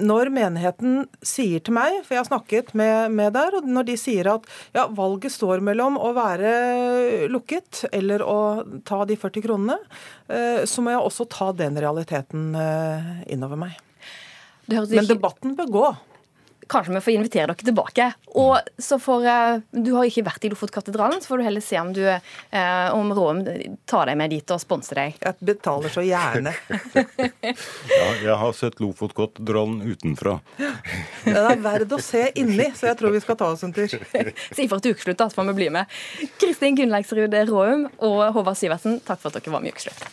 [0.00, 3.98] når menigheten sier til meg, for jeg har snakket med, med der, og når de
[4.00, 8.40] sier at ja, valget står mellom å være lukket eller å
[8.88, 9.76] ta de 40 kronene,
[10.64, 12.54] så må jeg også ta den realiteten
[13.26, 13.76] innover meg.
[14.70, 15.88] Men debatten bør gå
[16.70, 18.06] kanskje vi får invitere dere tilbake.
[18.40, 21.80] Og så får eh, Du har ikke vært i Lofotkatedralen, så får du heller se
[21.80, 23.42] om du eh, om Råum
[23.90, 25.18] tar deg med dit og sponser deg.
[25.24, 26.54] Jeg betaler så gjerne.
[27.44, 30.38] ja, jeg har sett Lofotkatedralen utenfra.
[31.26, 33.90] Den er verd å se inni, så jeg tror vi skal ta oss en tur.
[34.50, 36.00] Si for et ukeslutt, da, så får vi bli med.
[36.40, 40.04] Kristin Gunnleiksrud Råum og Håvard Syversen, takk for at dere var med i Ukeslutt.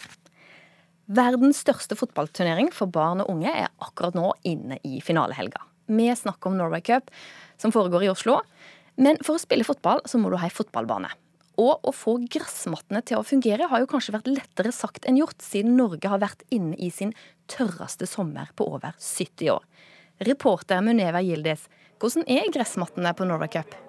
[1.07, 5.61] Verdens største fotballturnering for barn og unge er akkurat nå inne i finalehelga.
[5.87, 7.09] Vi snakk om Norway Cup,
[7.57, 8.41] som foregår i Oslo.
[8.97, 11.09] Men for å spille fotball så må du ha ei fotballbane.
[11.57, 15.41] Og å få gressmattene til å fungere har jo kanskje vært lettere sagt enn gjort,
[15.41, 17.15] siden Norge har vært inne i sin
[17.49, 19.65] tørreste sommer på over 70 år.
[20.27, 21.65] Reporter Muneva Gildis,
[22.01, 23.86] hvordan er gressmattene på Norway Cup?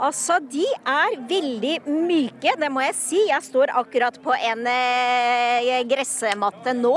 [0.00, 3.18] Altså, de er veldig myke, det må jeg si.
[3.28, 6.94] Jeg står akkurat på en eh, gressmatte nå.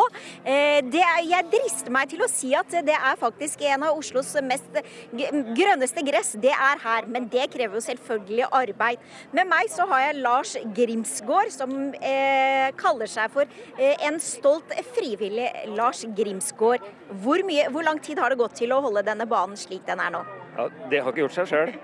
[0.48, 4.32] Eh, er, jeg drister meg til å si at det er faktisk en av Oslos
[4.48, 4.80] mest
[5.12, 6.34] grønneste gress.
[6.42, 9.04] Det er her, men det krever jo selvfølgelig arbeid.
[9.36, 13.44] Med meg så har jeg Lars Grimsgård, som eh, kaller seg for
[13.76, 16.86] eh, en stolt frivillig Lars Grimsgård.
[17.22, 20.00] Hvor, mye, hvor lang tid har det gått til å holde denne banen slik den
[20.02, 20.24] er nå?
[20.56, 21.76] Ja, Det har ikke gjort seg sjøl.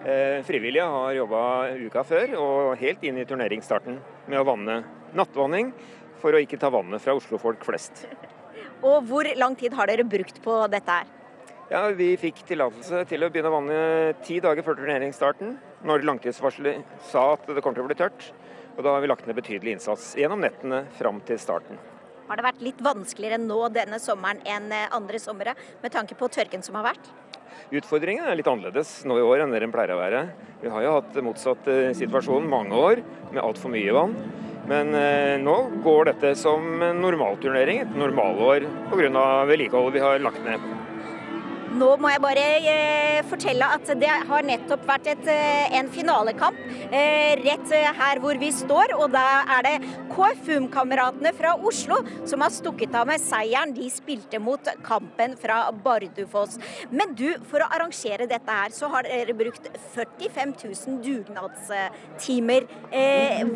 [0.00, 1.40] Eh, frivillige har jobba
[1.76, 3.98] uka før og helt inn i turneringsstarten
[4.32, 4.78] med å vanne
[5.12, 5.74] nattvanning
[6.22, 8.06] for å ikke ta vannet fra Oslo-folk flest.
[8.80, 11.10] Og hvor lang tid har dere brukt på dette her?
[11.70, 13.80] Ja, Vi fikk tillatelse til å begynne å vanne
[14.24, 16.80] ti dager før turneringsstarten, når langtidsvarselet
[17.12, 18.32] sa at det kom til å bli tørt.
[18.78, 21.76] Og da har vi lagt ned betydelig innsats gjennom nettene fram til starten.
[22.30, 26.64] Har det vært litt vanskeligere nå denne sommeren enn andre somre, med tanke på tørken
[26.64, 27.12] som har vært?
[27.70, 30.24] Utfordringen er litt annerledes nå i år enn det den pleier å være.
[30.62, 34.16] Vi har jo hatt motsatt eh, situasjon mange år med altfor mye vann.
[34.70, 36.66] Men eh, nå går dette som
[37.00, 39.24] normalturnering, et normalår pga.
[39.50, 40.79] vedlikeholdet vi har lagt ned.
[41.78, 46.58] Nå må jeg bare eh, fortelle at det har nettopp vært et, eh, en finalekamp
[46.90, 48.94] eh, rett her hvor vi står.
[48.98, 49.24] Og da
[49.58, 49.74] er det
[50.10, 53.74] KFUM-kameratene fra Oslo som har stukket av med seieren.
[53.76, 56.58] De spilte mot kampen fra Bardufoss.
[56.90, 62.66] Men du, for å arrangere dette her, så har dere brukt 45 000 dugnadstimer.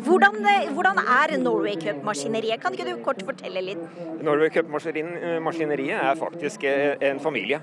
[0.05, 0.39] Hvordan,
[0.77, 2.63] hvordan er Norway Cup-maskineriet?
[2.63, 3.83] Kan ikke du kort fortelle litt?
[4.23, 7.59] Norway Cup-maskineriet er faktisk en familie.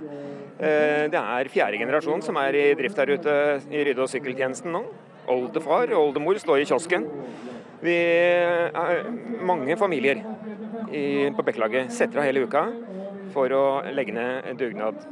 [0.63, 3.33] Eh, Det er fjerde generasjon som er i drift der ute
[3.71, 4.85] i rydde- og sykkeltjenesten nå.
[5.27, 7.09] Oldefar og oldemor står i kiosken.
[7.83, 9.03] Vi er
[9.43, 10.23] mange familier
[11.35, 12.63] på Bekkelaget setter av hele uka
[13.33, 15.03] for å legge ned dugnad.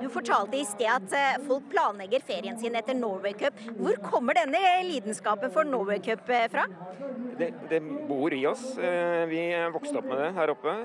[0.00, 3.58] Du fortalte i sted at eh, folk planlegger ferien sin etter Norway Cup.
[3.78, 6.66] Hvor kommer denne lidenskapen for Norway Cup eh, fra?
[7.38, 8.64] Det, det bor i oss.
[8.78, 9.42] Eh, Vi
[9.74, 10.76] vokste opp med det her oppe.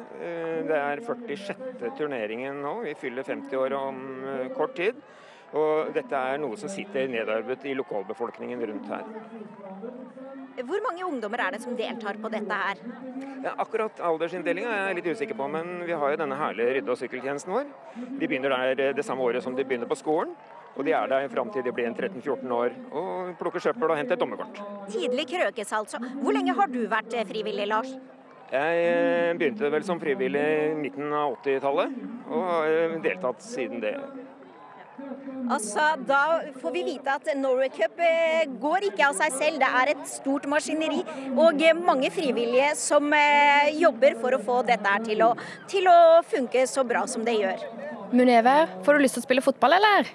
[0.67, 1.55] Det er 46.
[1.97, 2.79] turneringen nå.
[2.88, 4.03] Vi fyller 50 år om
[4.57, 5.01] kort tid.
[5.55, 9.05] Og dette er noe som sitter nedarvet i lokalbefolkningen rundt her.
[10.67, 12.81] Hvor mange ungdommer er det som deltar på dette her?
[13.45, 16.91] Ja, akkurat aldersinndelinga er jeg litt usikker på, men vi har jo denne herlige rydde-
[16.91, 17.67] og sykkeltjenesten vår.
[17.95, 20.33] De begynner der eh, det samme året som de begynner på skolen.
[20.77, 23.97] Og de er der fram til de blir en 13-14 år og plukker søppel og
[23.97, 24.60] henter et dommerkort.
[24.91, 26.01] Tidlig krøkes altså.
[26.21, 27.93] Hvor lenge har du vært eh, frivillig, Lars?
[28.51, 31.97] Jeg eh, begynte vel som frivillig i midten av 80-tallet,
[32.31, 33.97] og har deltatt siden det.
[35.47, 36.21] Altså, Da
[36.62, 39.60] får vi vite at Norway Cup eh, går ikke av seg selv.
[39.62, 41.03] Det er et stort maskineri
[41.38, 45.33] og eh, mange frivillige som eh, jobber for å få dette til å,
[45.69, 47.67] til å funke så bra som det gjør.
[48.15, 48.55] Muneve,
[48.86, 50.10] får du lyst til å spille fotball, eller?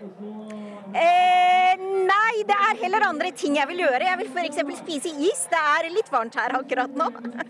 [0.92, 4.04] Eh, nei, det er heller andre ting jeg vil gjøre.
[4.04, 4.60] Jeg vil f.eks.
[4.82, 5.44] spise is.
[5.50, 7.08] Det er litt varmt her akkurat nå.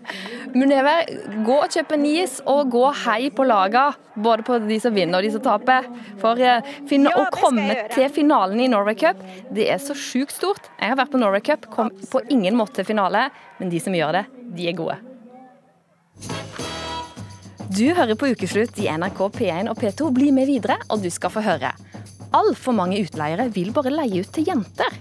[0.57, 0.95] Muneve,
[1.43, 3.89] gå og kjøp en is, og gå hei på laga.
[4.15, 5.89] Både på de som vinner og de som taper.
[6.21, 9.19] For eh, fin Ja, å komme til finalen i Norway Cup,
[9.53, 10.71] det er så sjukt stort.
[10.79, 13.27] Jeg har vært på Norway Cup, kom på ingen måte til finale,
[13.59, 15.01] men de som gjør det, de er gode.
[17.73, 20.11] Du hører på Ukeslutt i NRK P1 og P2.
[20.13, 21.71] Bli med videre, og du skal få høre.
[22.33, 24.95] Altfor mange utleiere vil bare leie ut til jenter.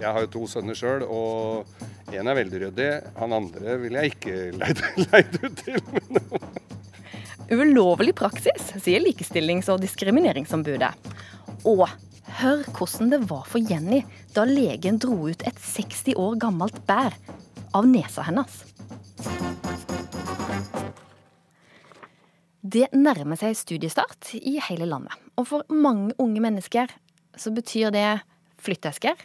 [0.00, 1.68] Jeg har jo to sønner sjøl, og
[2.12, 2.88] en er veldig ryddig.
[3.20, 5.78] Han andre vil jeg ikke leie leid ut til.
[7.54, 10.90] Ulovlig praksis, sier Likestillings- og diskrimineringsombudet.
[11.70, 11.86] Og
[12.40, 14.02] hør hvordan det var for Jenny
[14.34, 17.14] da legen dro ut et 60 år gammelt bær
[17.76, 18.58] av nesa hennes.
[22.66, 25.25] Det nærmer seg studiestart i hele landet.
[25.36, 26.92] Og for mange unge mennesker
[27.36, 28.08] så betyr det
[28.62, 29.18] flytteesker,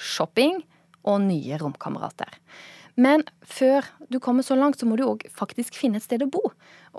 [0.00, 0.62] shopping
[1.04, 2.30] og nye romkamerater.
[2.96, 6.30] Men før du kommer så langt, så må du òg faktisk finne et sted å
[6.30, 6.42] bo.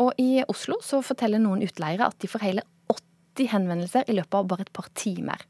[0.04, 4.38] Og i Oslo så forteller noen utleiere at de får hele 80 henvendelser i løpet
[4.38, 5.42] av bare et par timer.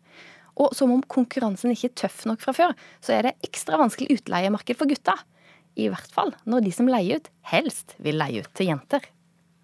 [0.56, 4.22] Og som om konkurransen ikke er tøff nok fra før, så er det ekstra vanskelig
[4.22, 5.18] utleiemarked for gutta.
[5.76, 9.04] I hvert fall når de som leier ut, helst vil leie ut til jenter.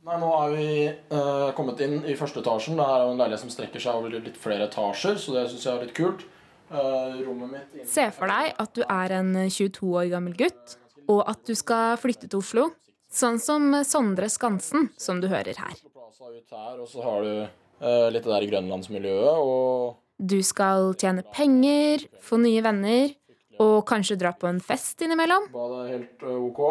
[0.01, 2.77] Nei, Nå er vi eh, kommet inn i første etasjen.
[2.79, 5.65] Det er jo en leilighet som strekker seg over litt flere etasjer, så det syns
[5.67, 6.23] jeg er litt kult.
[6.71, 10.77] Eh, Se for deg at du er en 22 år gammel gutt,
[11.11, 12.69] og at du skal flytte til Oslo.
[13.11, 15.77] Sånn som Sondre Skansen, som du hører her.
[16.21, 19.41] Her, og så har du eh, litt det der grønlandsmiljøet.
[19.41, 23.13] Og Du skal tjene penger, få nye venner,
[23.61, 25.49] og kanskje dra på en fest innimellom.
[25.53, 26.61] badet er helt eh, OK.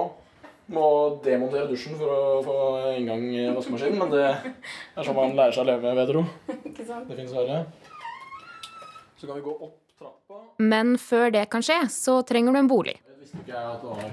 [0.70, 0.87] Må
[1.24, 2.56] demontere dusjen for å få
[2.94, 6.20] inngang i vaskemaskinen, men det er sånn man lærer seg å leve med, vet du.
[7.09, 7.64] Det fins verre.
[9.18, 10.38] Så kan vi gå opp trappa.
[10.62, 12.96] Men før det kan skje, så trenger du en bolig.
[13.18, 14.06] Visste ikke jeg at det var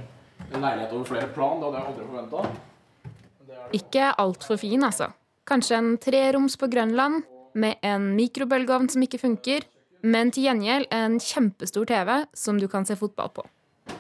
[0.58, 1.62] en leilighet over flere plan.
[1.62, 2.40] Det hadde jeg aldri forventa.
[3.78, 5.12] Ikke altfor fin, altså.
[5.48, 7.24] Kanskje en treroms på Grønland,
[7.58, 9.64] med en mikrobølgeovn som ikke funker,
[10.06, 13.46] men til gjengjeld en kjempestor TV som du kan se fotball på.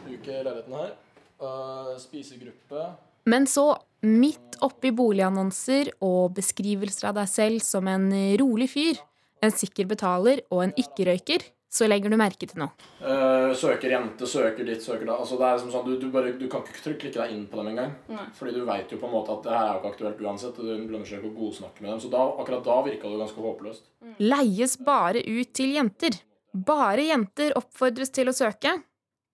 [0.05, 0.95] Bruker leiligheten her.
[1.41, 2.85] Eh, spisegruppe.
[3.25, 3.75] Men så,
[4.07, 8.07] midt oppi boligannonser og beskrivelser av deg selv som en
[8.39, 8.97] rolig fyr,
[9.43, 12.71] en sikker betaler og en ikke-røyker, så legger du merke til noe.
[13.03, 15.17] Uh, søker jente, søker ditt, søker da.
[15.19, 17.43] Altså, det er som sånn, du, du, bare, du kan ikke trykke- klikke deg inn
[17.51, 17.91] på dem engang.
[18.39, 20.57] Fordi du veit jo på en måte at det her er jo ikke aktuelt uansett.
[20.57, 21.99] og Du lønner seg ikke å godsnakke med dem.
[22.05, 23.91] Så da, akkurat da virka det ganske håpløst.
[24.23, 26.17] Leies bare ut til jenter.
[26.55, 28.77] Bare jenter oppfordres til å søke.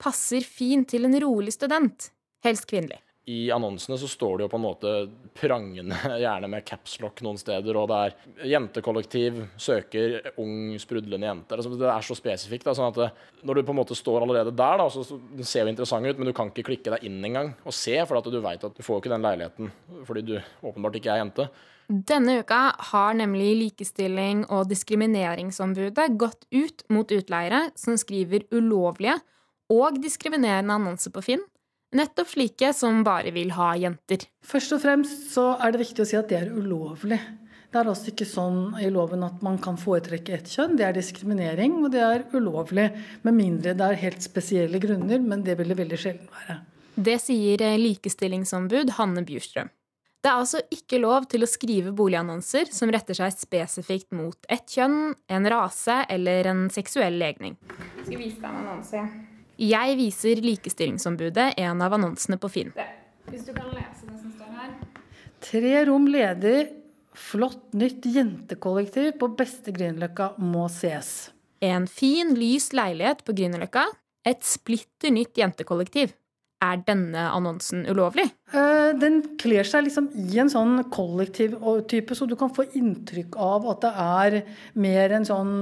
[0.04, 2.10] Passer fint til en rolig student.
[2.44, 3.00] Helst kvinnelig.
[3.24, 4.90] i annonsene så står det jo på en måte
[5.40, 11.56] prangende, gjerne med capslock noen steder, og det er jentekollektiv søker ung, sprudlende jente.
[11.56, 12.68] Altså, det er så spesifikt.
[12.68, 13.08] Da, sånn at det,
[13.48, 16.04] når du på en måte står allerede der, da, så, så det ser jo interessant
[16.04, 18.68] ut, men du kan ikke klikke deg inn engang og se, for at du veit
[18.68, 19.72] at du får ikke den leiligheten
[20.04, 21.48] fordi du åpenbart ikke er jente.
[21.88, 22.62] Denne uka
[22.92, 29.16] har nemlig Likestilling- og diskrimineringsombudet gått ut mot utleiere som skriver ulovlige
[29.72, 31.44] og diskriminerende annonser på Finn
[31.94, 34.24] Nettopp slike som bare vil ha jenter.
[34.42, 37.20] Først og fremst så er det viktig å si at det er ulovlig.
[37.70, 40.74] Det er altså ikke sånn i loven at man kan foretrekke ett kjønn.
[40.78, 42.88] Det er diskriminering, og det er ulovlig.
[43.26, 46.56] Med mindre det er helt spesielle grunner, men det vil det veldig sjelden være.
[46.94, 49.70] Det sier likestillingsombud Hanne Bjurstrøm.
[50.24, 54.66] Det er altså ikke lov til å skrive boligannonser som retter seg spesifikt mot ett
[54.72, 57.58] kjønn, en rase eller en seksuell legning.
[58.00, 59.04] Jeg skal vise deg en annonse.
[59.60, 62.72] Jeg viser Likestillingsombudet en av annonsene på Finn.
[63.30, 64.72] Hvis du kan lese det som står her.
[65.44, 66.58] Tre rom ledig,
[67.14, 71.30] flott nytt jentekollektiv på beste Grünerløkka må ses.
[71.62, 73.86] En fin, lys leilighet på Grünerløkka.
[74.26, 76.16] Et splitter nytt jentekollektiv.
[76.64, 78.24] Er denne annonsen ulovlig?
[78.56, 83.68] Eh, den kler seg liksom i en sånn kollektivtype, så du kan få inntrykk av
[83.74, 84.36] at det er
[84.80, 85.54] mer en sånn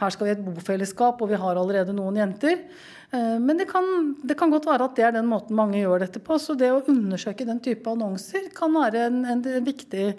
[0.00, 2.66] Her skal vi ha et bofellesskap, og vi har allerede noen jenter.
[3.12, 6.04] Eh, men det kan, det kan, godt være at det er den måten mange gjør
[6.04, 6.38] dette på.
[6.38, 10.12] Så det å undersøke den type annonser kan være en, en viktig,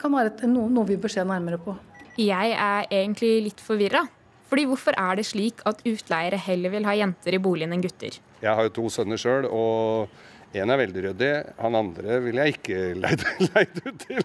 [0.00, 1.76] kan være et, noe, noe vi bør se nærmere på.
[2.20, 4.04] Jeg er egentlig litt forvirra.
[4.50, 8.20] Fordi Hvorfor er det slik at utleiere heller vil ha jenter i boligen enn gutter?
[8.44, 10.12] Jeg har jo to sønner sjøl, og
[10.54, 11.32] en er veldig ryddig.
[11.58, 14.22] Han andre vil jeg ikke leid, leid ut til.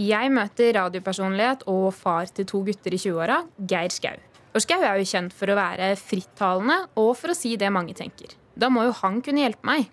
[0.00, 4.25] jeg møter radiopersonlighet og far til to gutter i 20-åra, Geir Skau.
[4.56, 7.92] Og Schou er jo kjent for å være frittalende og for å si det mange
[7.96, 8.30] tenker.
[8.56, 9.90] Da må jo han kunne hjelpe meg.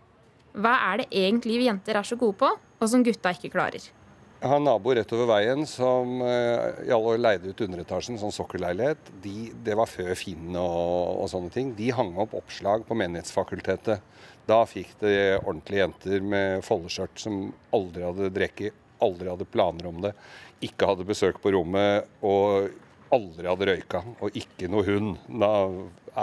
[0.56, 2.48] Hva er det egentlig vi jenter er så gode på,
[2.80, 3.84] og som gutta ikke klarer?
[4.44, 8.20] Jeg har en nabo rett over veien som uh, i alle år leide ut underetasjen,
[8.22, 9.12] sånn sokkelleilighet.
[9.24, 11.74] De, det var før Finn og, og, sånne ting.
[11.76, 14.00] De hang opp oppslag på Menighetsfakultetet.
[14.48, 17.44] Da fikk det ordentlige jenter med foldeskjørt som
[17.76, 20.14] aldri hadde drukket, aldri hadde planer om det,
[20.64, 22.72] ikke hadde besøk på rommet og
[23.14, 25.20] aldri hadde røyka, og ikke noe hund.
[25.30, 25.52] Da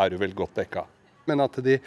[0.02, 0.86] er du vel godt dekka
[1.30, 1.78] men at de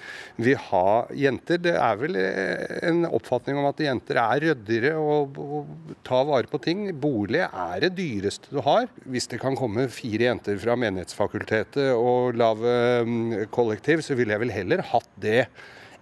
[0.42, 0.88] vil ha
[1.18, 1.62] jenter.
[1.64, 6.62] Det er vel en oppfatning om at jenter er ryddigere og, og tar vare på
[6.64, 6.88] ting.
[7.04, 8.90] Bolig er det dyreste du har.
[9.10, 12.76] Hvis det kan komme fire jenter fra Menighetsfakultetet og lage
[13.08, 15.48] mm, kollektiv, så ville jeg vel heller hatt det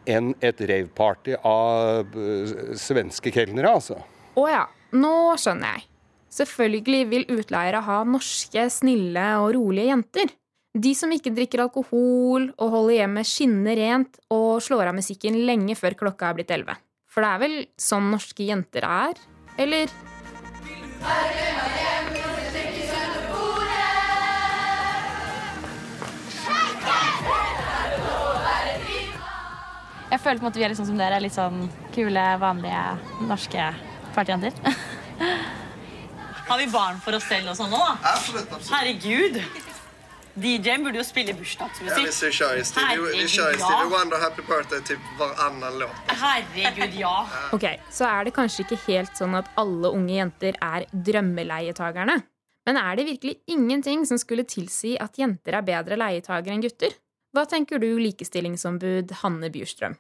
[0.09, 3.99] enn et raveparty av eh, svenske kelnere, altså.
[4.33, 4.65] Å ja,
[4.97, 5.90] nå skjønner jeg.
[6.31, 10.31] Selvfølgelig vil utleiere ha norske, snille og rolige jenter.
[10.71, 15.75] De som ikke drikker alkohol og holder hjemmet skinner rent og slår av musikken lenge
[15.75, 16.77] før klokka er blitt elleve.
[17.11, 19.19] For det er vel sånn norske jenter er?
[19.59, 19.91] Eller?
[30.11, 31.19] Jeg føler på en måte vi er litt sånn som dere.
[31.23, 33.73] Litt sånn kule, vanlige norske
[34.15, 34.55] partyjenter.
[36.51, 37.93] Har vi barn for oss selv og sånn nå, da?
[38.11, 38.71] Absolutt, absolutt.
[38.75, 39.37] Herregud.
[40.41, 41.91] DJ-en burde jo spille bursdagsmusikk.
[41.95, 46.11] Ja, hvis vi kjører i Stevie, vi kjører Stevie Wonder Happy Birthday til hverandre låt.
[46.21, 47.13] Herregud, ja.
[47.55, 52.19] Ok, Så er det kanskje ikke helt sånn at alle unge jenter er drømmeleietagerne.
[52.67, 56.99] Men er det virkelig ingenting som skulle tilsi at jenter er bedre leietagere enn gutter?
[57.31, 59.95] Hva tenker du, likestillingsombud Hanne Bjurstrøm?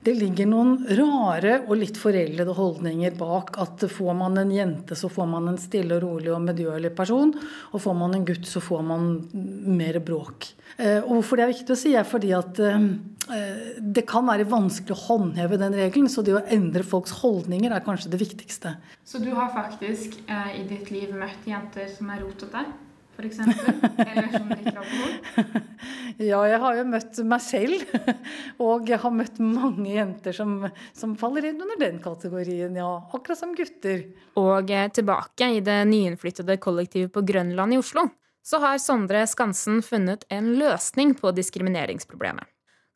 [0.00, 5.10] Det ligger noen rare og litt foreldede holdninger bak at får man en jente, så
[5.12, 7.34] får man en stille og rolig og medgjørlig person.
[7.72, 9.10] Og får man en gutt, så får man
[9.76, 10.50] mer bråk.
[10.76, 12.86] Eh, og hvorfor det er viktig å si, er fordi at eh,
[13.80, 16.08] det kan være vanskelig å håndheve den regelen.
[16.12, 18.76] Så det å endre folks holdninger er kanskje det viktigste.
[19.04, 22.64] Så du har faktisk eh, i ditt liv møtt jenter som er rotete?
[23.20, 23.40] f.eks.?
[24.06, 25.66] Eller som drikker alkohol?
[26.20, 27.92] Ja, jeg har jo møtt meg selv.
[28.66, 32.90] Og jeg har møtt mange jenter som, som faller inn under den kategorien, ja.
[33.08, 34.02] Akkurat som gutter.
[34.40, 38.04] Og eh, tilbake i det nyinnflyttede kollektivet på Grønland i Oslo,
[38.44, 42.44] så har Sondre Skansen funnet en løsning på diskrimineringsproblemet.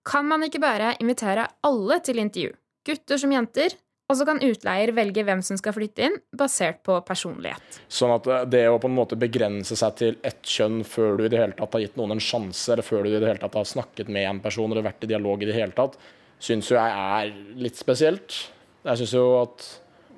[0.04, 2.52] Kan man ikke bare invitere alle til intervju?
[2.84, 3.72] Gutter som jenter,
[4.04, 7.78] og så kan utleier velge hvem som skal flytte inn, basert på personlighet.
[7.88, 11.30] Sånn at det å på en måte begrense seg til ett kjønn før du i
[11.32, 13.56] det hele tatt har gitt noen en sjanse, eller før du i det hele tatt
[13.56, 15.96] har snakket med en person eller vært i dialog i det hele tatt,
[16.42, 17.32] syns jo jeg er
[17.64, 18.36] litt spesielt.
[18.84, 19.70] Jeg syns jo at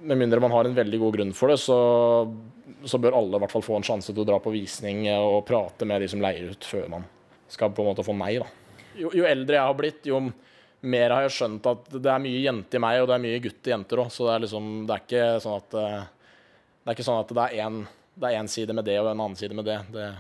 [0.07, 1.79] med mindre man har en veldig god grunn for det, så,
[2.83, 5.45] så bør alle i hvert fall få en sjanse til å dra på visning og
[5.47, 7.07] prate med de som leier ut, før man
[7.47, 8.35] skal på en måte få nei.
[8.43, 8.51] da.
[8.99, 10.19] Jo, jo eldre jeg har blitt, jo
[10.81, 13.43] mer har jeg skjønt at det er mye jente i meg, og det er mye
[13.45, 14.13] gutt i jenter òg.
[14.13, 16.07] Så det er liksom Det er ikke sånn at eh,
[16.87, 17.83] det er ikke sånn at det er én,
[18.31, 19.81] én side med det og en annen side med det.
[19.91, 20.11] Det,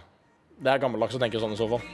[0.58, 1.84] det er gammeldags å tenke sånn i så fall.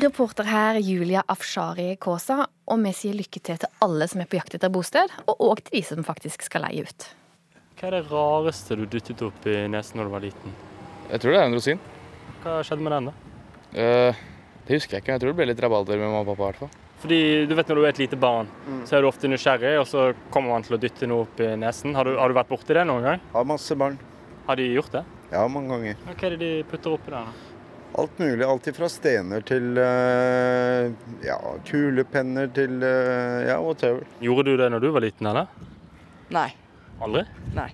[0.00, 4.38] Reporter her Julia Afshari Kaasa, og vi sier lykke til til alle som er på
[4.38, 7.10] jakt etter bosted, og òg til de som faktisk skal leie ut.
[7.80, 10.56] Hva er det rareste du dyttet opp i nesen når du var liten?
[11.08, 11.78] Jeg tror det er en rosin.
[12.42, 13.38] Hva skjedde med den, da?
[13.72, 14.18] Eh,
[14.66, 15.14] det husker jeg ikke.
[15.14, 16.42] Jeg tror det ble litt rabalder med mamma og pappa.
[16.42, 16.74] i hvert fall.
[17.00, 18.52] Fordi du vet Når du er et lite barn,
[18.84, 21.48] så er du ofte nysgjerrig, og så kommer man til å dytte noe opp i
[21.56, 21.96] nesen.
[21.96, 23.26] Har du, har du vært borti det noen gang?
[23.32, 23.96] Har masse barn.
[24.44, 25.06] Har de gjort det?
[25.32, 26.04] Ja, mange ganger.
[26.04, 27.32] Hva er det de putter oppi der?
[27.32, 27.66] da?
[28.04, 28.44] Alt mulig.
[28.44, 30.92] Alt fra stener til uh,
[31.24, 34.04] ja, kulepenner til uh, ja, whatever.
[34.20, 35.48] Gjorde du det når du var liten, eller?
[36.28, 36.50] Nei.
[37.00, 37.24] Aldri?
[37.56, 37.70] Nei.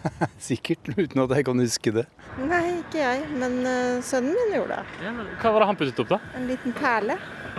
[0.40, 2.06] Sikkert, uten at jeg kan huske det.
[2.40, 5.12] Nei, ikke jeg, men uh, sønnen min gjorde det.
[5.42, 6.20] Hva var det han puttet opp, da?
[6.38, 7.18] En liten perle.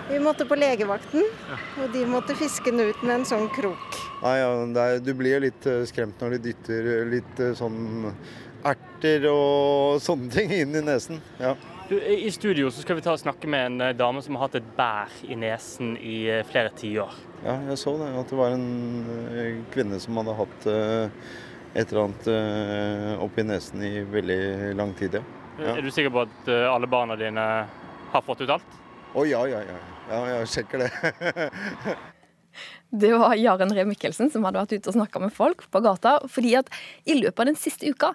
[0.10, 1.28] Vi måtte på legevakten,
[1.80, 4.00] og de måtte fiske den ut med en sånn krok.
[4.24, 8.10] Nei, ja, det er, du blir litt eh, skremt når de dytter litt eh, sånn
[8.68, 11.22] erter og sånne ting inn i nesen.
[11.42, 11.56] Ja.
[11.92, 14.56] I studio så skal vi ta og snakke med en eh, dame som har hatt
[14.62, 17.18] et bær i nesen i eh, flere tiår.
[17.44, 18.08] ja, jeg så det.
[18.22, 18.68] At det var en
[19.36, 20.68] eh, kvinne som hadde hatt
[21.72, 25.24] et eller annet oppi nesen i veldig lang tid, ja.
[25.60, 25.76] ja.
[25.76, 27.46] Er du sikker på at alle barna dine
[28.12, 28.80] har fått ut alt?
[29.16, 29.78] Å ja, ja, ja.
[30.12, 30.92] Ja, jeg sjekker det.
[32.92, 36.18] Det var Jaren Ree Mikkelsen som hadde vært ute og snakka med folk på gata.
[36.28, 36.68] fordi at
[37.08, 38.10] i løpet av den siste uka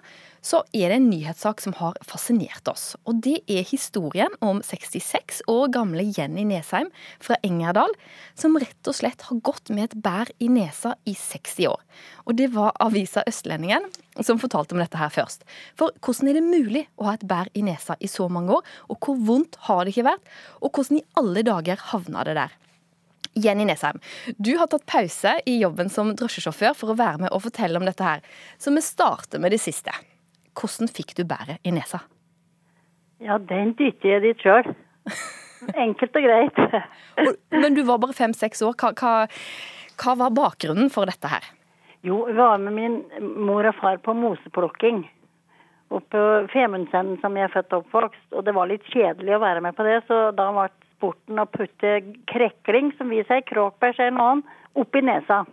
[0.45, 2.95] så er det en nyhetssak som har fascinert oss.
[3.09, 7.89] Og det er historien om 66 år gamle Jenny Nesheim fra Engerdal,
[8.35, 11.81] som rett og slett har gått med et bær i nesa i 60 år.
[12.29, 13.89] Og det var avisa Østlendingen
[14.21, 15.41] som fortalte om dette her først.
[15.73, 18.61] For hvordan er det mulig å ha et bær i nesa i så mange år,
[18.93, 22.57] og hvor vondt har det ikke vært, og hvordan i alle dager havna det der?
[23.43, 24.01] Jenny Nesheim,
[24.37, 27.87] du har tatt pause i jobben som drosjesjåfør for å være med og fortelle om
[27.87, 28.23] dette her.
[28.57, 29.93] Så vi starter med det siste.
[30.57, 32.01] Hvordan fikk du bæret i nesa?
[33.23, 34.71] Ja, den dytter jeg dit sjøl.
[35.73, 36.59] Enkelt og greit.
[37.61, 38.75] Men du var bare fem-seks år.
[38.77, 39.13] Hva, hva,
[40.01, 41.45] hva var bakgrunnen for dette her?
[42.05, 42.97] Jo, jeg var med min
[43.47, 45.05] mor og far på moseplukking.
[45.87, 48.27] Oppe på Femundsenden, som jeg er født og oppvokst.
[48.35, 50.67] Og det var litt kjedelig å være med på det, så da ble
[50.97, 54.43] sporten å putte krekling, som vi sier, kråkbær sier noen,
[54.77, 55.43] opp i nesa.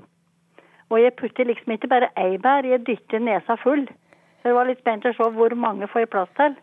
[0.92, 3.86] Og jeg putter liksom ikke bare ei bær, jeg dytter nesa full.
[4.40, 6.56] Så jeg var litt spent å se hvor mange får jeg plass til.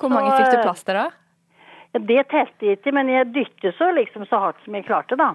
[0.00, 1.06] Hvor mange Så, fikk du eh, plass til da?
[1.94, 5.18] Ja, det telte jeg ikke, men jeg dytter så liksom så hardt som jeg klarte,
[5.20, 5.30] da.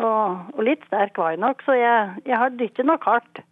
[0.00, 3.42] Og, og litt sterk var jeg nok, så jeg, jeg har dyttet nok hardt.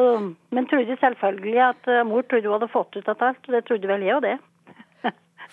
[0.00, 3.56] Og, men trodde selvfølgelig at eh, mor trodde hun hadde fått ut av alt, og
[3.56, 4.36] det trodde vel jeg og det.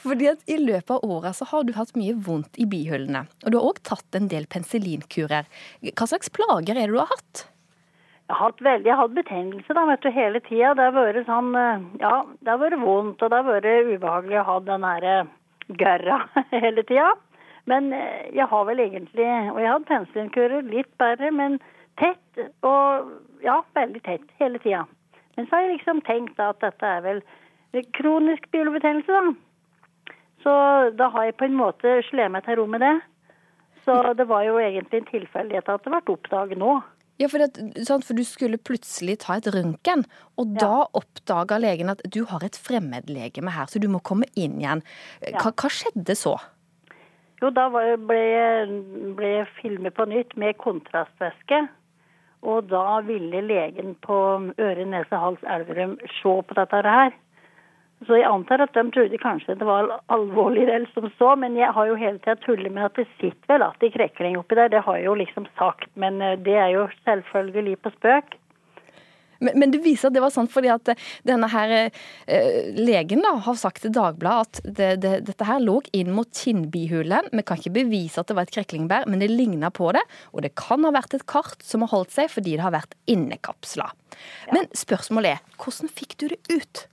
[0.04, 3.26] Fordi at I løpet av åra så har du hatt mye vondt i bihulene.
[3.43, 5.48] Og du har òg tatt en del penicillinkurer.
[5.89, 7.48] Hva slags plager er det du har hatt?
[8.28, 10.74] Jeg har hatt veldig, jeg har hatt betennelse da, vet du, hele tida.
[10.76, 14.41] Det har vært sånn, eh, ja, det har vært vondt, og det har vært ubehagelig
[14.41, 15.30] å ha den her eh,
[15.80, 16.18] gørra
[16.66, 17.14] hele tida.
[17.72, 21.56] Men eh, jeg har vel egentlig, og jeg har hatt penicillinkurer litt bedre, men
[22.02, 23.16] tett, og
[23.48, 24.84] ja, veldig tett hele tida.
[25.38, 27.24] Men så har jeg liksom tenkt da at dette er vel
[27.95, 29.47] kronisk bihulebetennelse, da.
[30.48, 30.56] Så
[30.95, 32.95] da har jeg på en måte slått meg til ro med det.
[33.84, 36.78] Så det var jo egentlig en tilfeldighet at det ble oppdaget nå.
[37.18, 40.04] Ja, for, det, sant, for du skulle plutselig ta et røntgen,
[40.38, 44.60] og da oppdaga legen at du har et fremmedlegeme her, så du må komme inn
[44.62, 44.84] igjen.
[45.34, 46.36] Hva, hva skjedde så?
[47.41, 48.78] Jo, da var- ble jeg
[49.18, 51.66] ble jeg filmet på nytt med kontrastvæske.
[52.48, 54.18] Og da ville legen på
[54.62, 57.12] øre, nese, hals, Elverum se på dette her.
[58.06, 61.72] Så jeg antar at de trodde kanskje det var alvorligere eller som så, men jeg
[61.74, 64.70] har jo hele tida tullet med at det sitter vel alltid krekling oppi der.
[64.70, 68.38] Det har jeg jo liksom sagt, men eh, det er jo selvfølgelig på spøk.
[69.39, 70.91] Men, men det viser at det var sant fordi at
[71.28, 75.80] denne her eh, legen da har sagt til Dagbladet at det, det, dette her lå
[75.98, 77.32] inn mot kinnbihulen.
[77.34, 80.04] Vi kan ikke bevise at det var et kreklingbær, men det ligna på det.
[80.34, 82.98] Og det kan ha vært et kart som har holdt seg fordi det har vært
[83.10, 83.89] innekapsla.
[84.54, 86.86] Men spørsmålet er, hvordan fikk du det ut?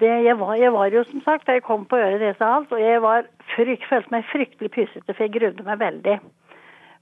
[0.00, 2.80] Det, jeg, var, jeg var jo som sagt, jeg kom på øret nese hals, og
[2.80, 6.20] jeg var frykt, følte meg fryktelig pysete, for jeg grudde meg veldig.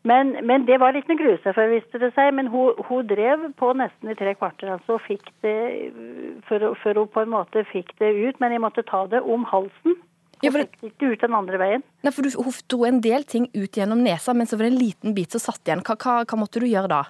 [0.06, 2.30] Men, men det var ikke noe grue seg for, viste det seg.
[2.36, 5.56] Men hun, hun drev på nesten i tre kvarter, altså, og fikk det,
[6.48, 8.38] før, før hun på en måte fikk det ut.
[8.42, 9.98] Men jeg måtte ta det om halsen.
[10.38, 11.82] Ja, Og fikk det ut den andre veien.
[12.06, 14.76] Nei, for du, Hun dro en del ting ut gjennom nesa, men så var det
[14.76, 15.82] en liten bit som satt igjen.
[15.82, 17.00] Hva, hva, hva måtte du gjøre da?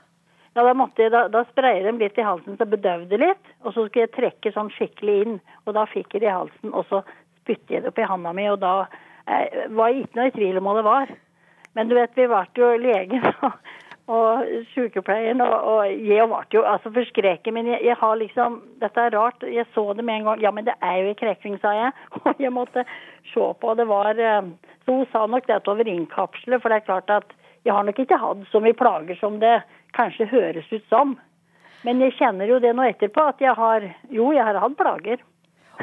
[0.57, 3.75] Ja, da, måtte jeg, da, da sprayer de litt i halsen så bedøvde litt, og
[3.75, 5.41] så skulle jeg trekke sånn skikkelig inn.
[5.67, 7.03] Og da fikk jeg det i halsen, og så
[7.43, 8.75] spytte jeg det opp i handa mi, og da
[9.29, 11.13] eh, var jeg ikke noe i tvil om hva det var.
[11.77, 13.59] Men du vet, vi ble jo legen og,
[14.09, 17.55] og sykepleieren, og, og jeg ble jo altså forskrekket.
[17.55, 19.47] Men jeg, jeg, har liksom Dette er rart.
[19.47, 20.43] Jeg så det med en gang.
[20.43, 21.95] Ja, men det er jo i krekling, sa jeg.
[22.25, 22.87] Og jeg måtte
[23.31, 23.71] se på.
[23.71, 24.51] og Det var eh,
[24.85, 27.37] Så hun sa nok dette over innkapselet, for det er klart at
[27.67, 29.59] jeg har nok ikke hatt så mye plager som det
[29.99, 31.17] kanskje høres ut som.
[31.87, 35.23] Men jeg kjenner jo det nå etterpå, at jeg har Jo, jeg har hatt plager.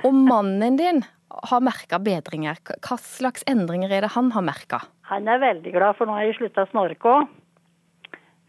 [0.03, 1.03] Og mannen din
[1.49, 2.59] har merka bedringer.
[2.83, 4.81] Hva slags endringer er det han har merka?
[5.09, 7.33] Han er veldig glad, for nå har jeg slutta å snorke òg.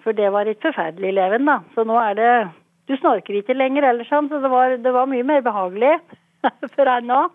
[0.04, 1.60] For det var et forferdelig leven, da.
[1.74, 2.30] Så nå er det
[2.86, 5.96] Du snorker ikke lenger ellers, så det var, det var mye mer behagelig
[6.76, 7.32] for han òg.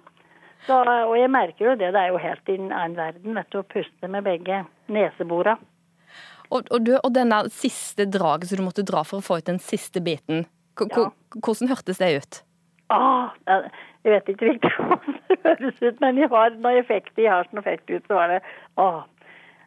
[0.72, 1.90] Og jeg merker jo det.
[1.92, 5.60] Det er jo helt i en annen verden vet du, å puste med begge neseborene.
[6.52, 9.48] Og, og, du, og denne siste draget som du måtte dra for å få ut
[9.48, 10.46] den siste biten,
[10.80, 11.08] K ja.
[11.40, 12.42] hvordan hørtes det ut?
[12.92, 17.32] Ah, jeg vet ikke riktig hvordan det høres ut, men jeg jeg fikk det i
[17.32, 18.40] halsen og fikk det ut, så var det
[18.78, 19.02] åh.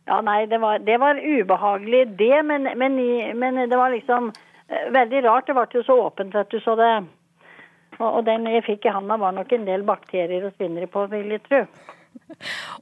[0.05, 2.97] Ja, nei, det var, det var ubehagelig, det, men, men,
[3.41, 4.33] men, det var liksom
[4.69, 5.47] eh, veldig rart.
[5.49, 6.91] Det ble jo så åpent, vet du, så det
[7.95, 11.07] Og, og den jeg fikk i handa, var nok en del bakterier og spinnere på,
[11.13, 11.61] vil jeg tro.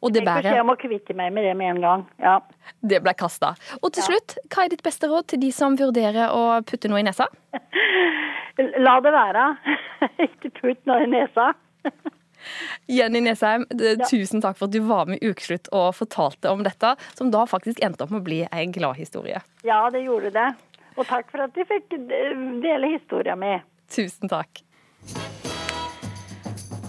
[0.03, 0.57] Og det bærer.
[0.57, 2.07] Jeg må kvitte meg med det med en gang.
[2.23, 2.39] Ja.
[2.81, 3.53] Det ble kasta.
[3.81, 7.03] Og til slutt, hva er ditt beste råd til de som vurderer å putte noe
[7.03, 7.29] i nesa?
[8.87, 9.47] La det være.
[10.29, 11.53] Ikke putt noe i nesa.
[12.91, 13.65] Jenny Nesheim,
[14.11, 17.45] tusen takk for at du var med i Ukeslutt og fortalte om dette, som da
[17.47, 19.43] faktisk endte opp med å bli en glad historie.
[19.67, 20.49] Ja, det gjorde det.
[20.99, 23.63] Og takk for at de fikk dele historien min.
[23.93, 24.65] Tusen takk.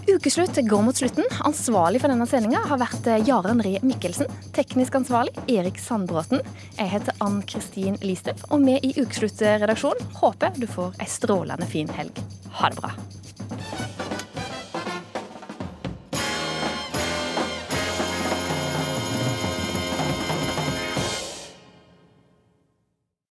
[0.08, 1.24] Ukeslutt går mot slutten.
[1.48, 4.28] Ansvarlig for denne sendinga har vært eh, Jaren Ree Mikkelsen.
[4.56, 6.44] Teknisk ansvarlig Erik Sandbråten.
[6.78, 11.92] Jeg heter Ann Kristin Listøv, og vi i Ukeslutt-redaksjonen håper du får ei strålende fin
[11.96, 12.20] helg.
[12.60, 12.94] Ha det bra.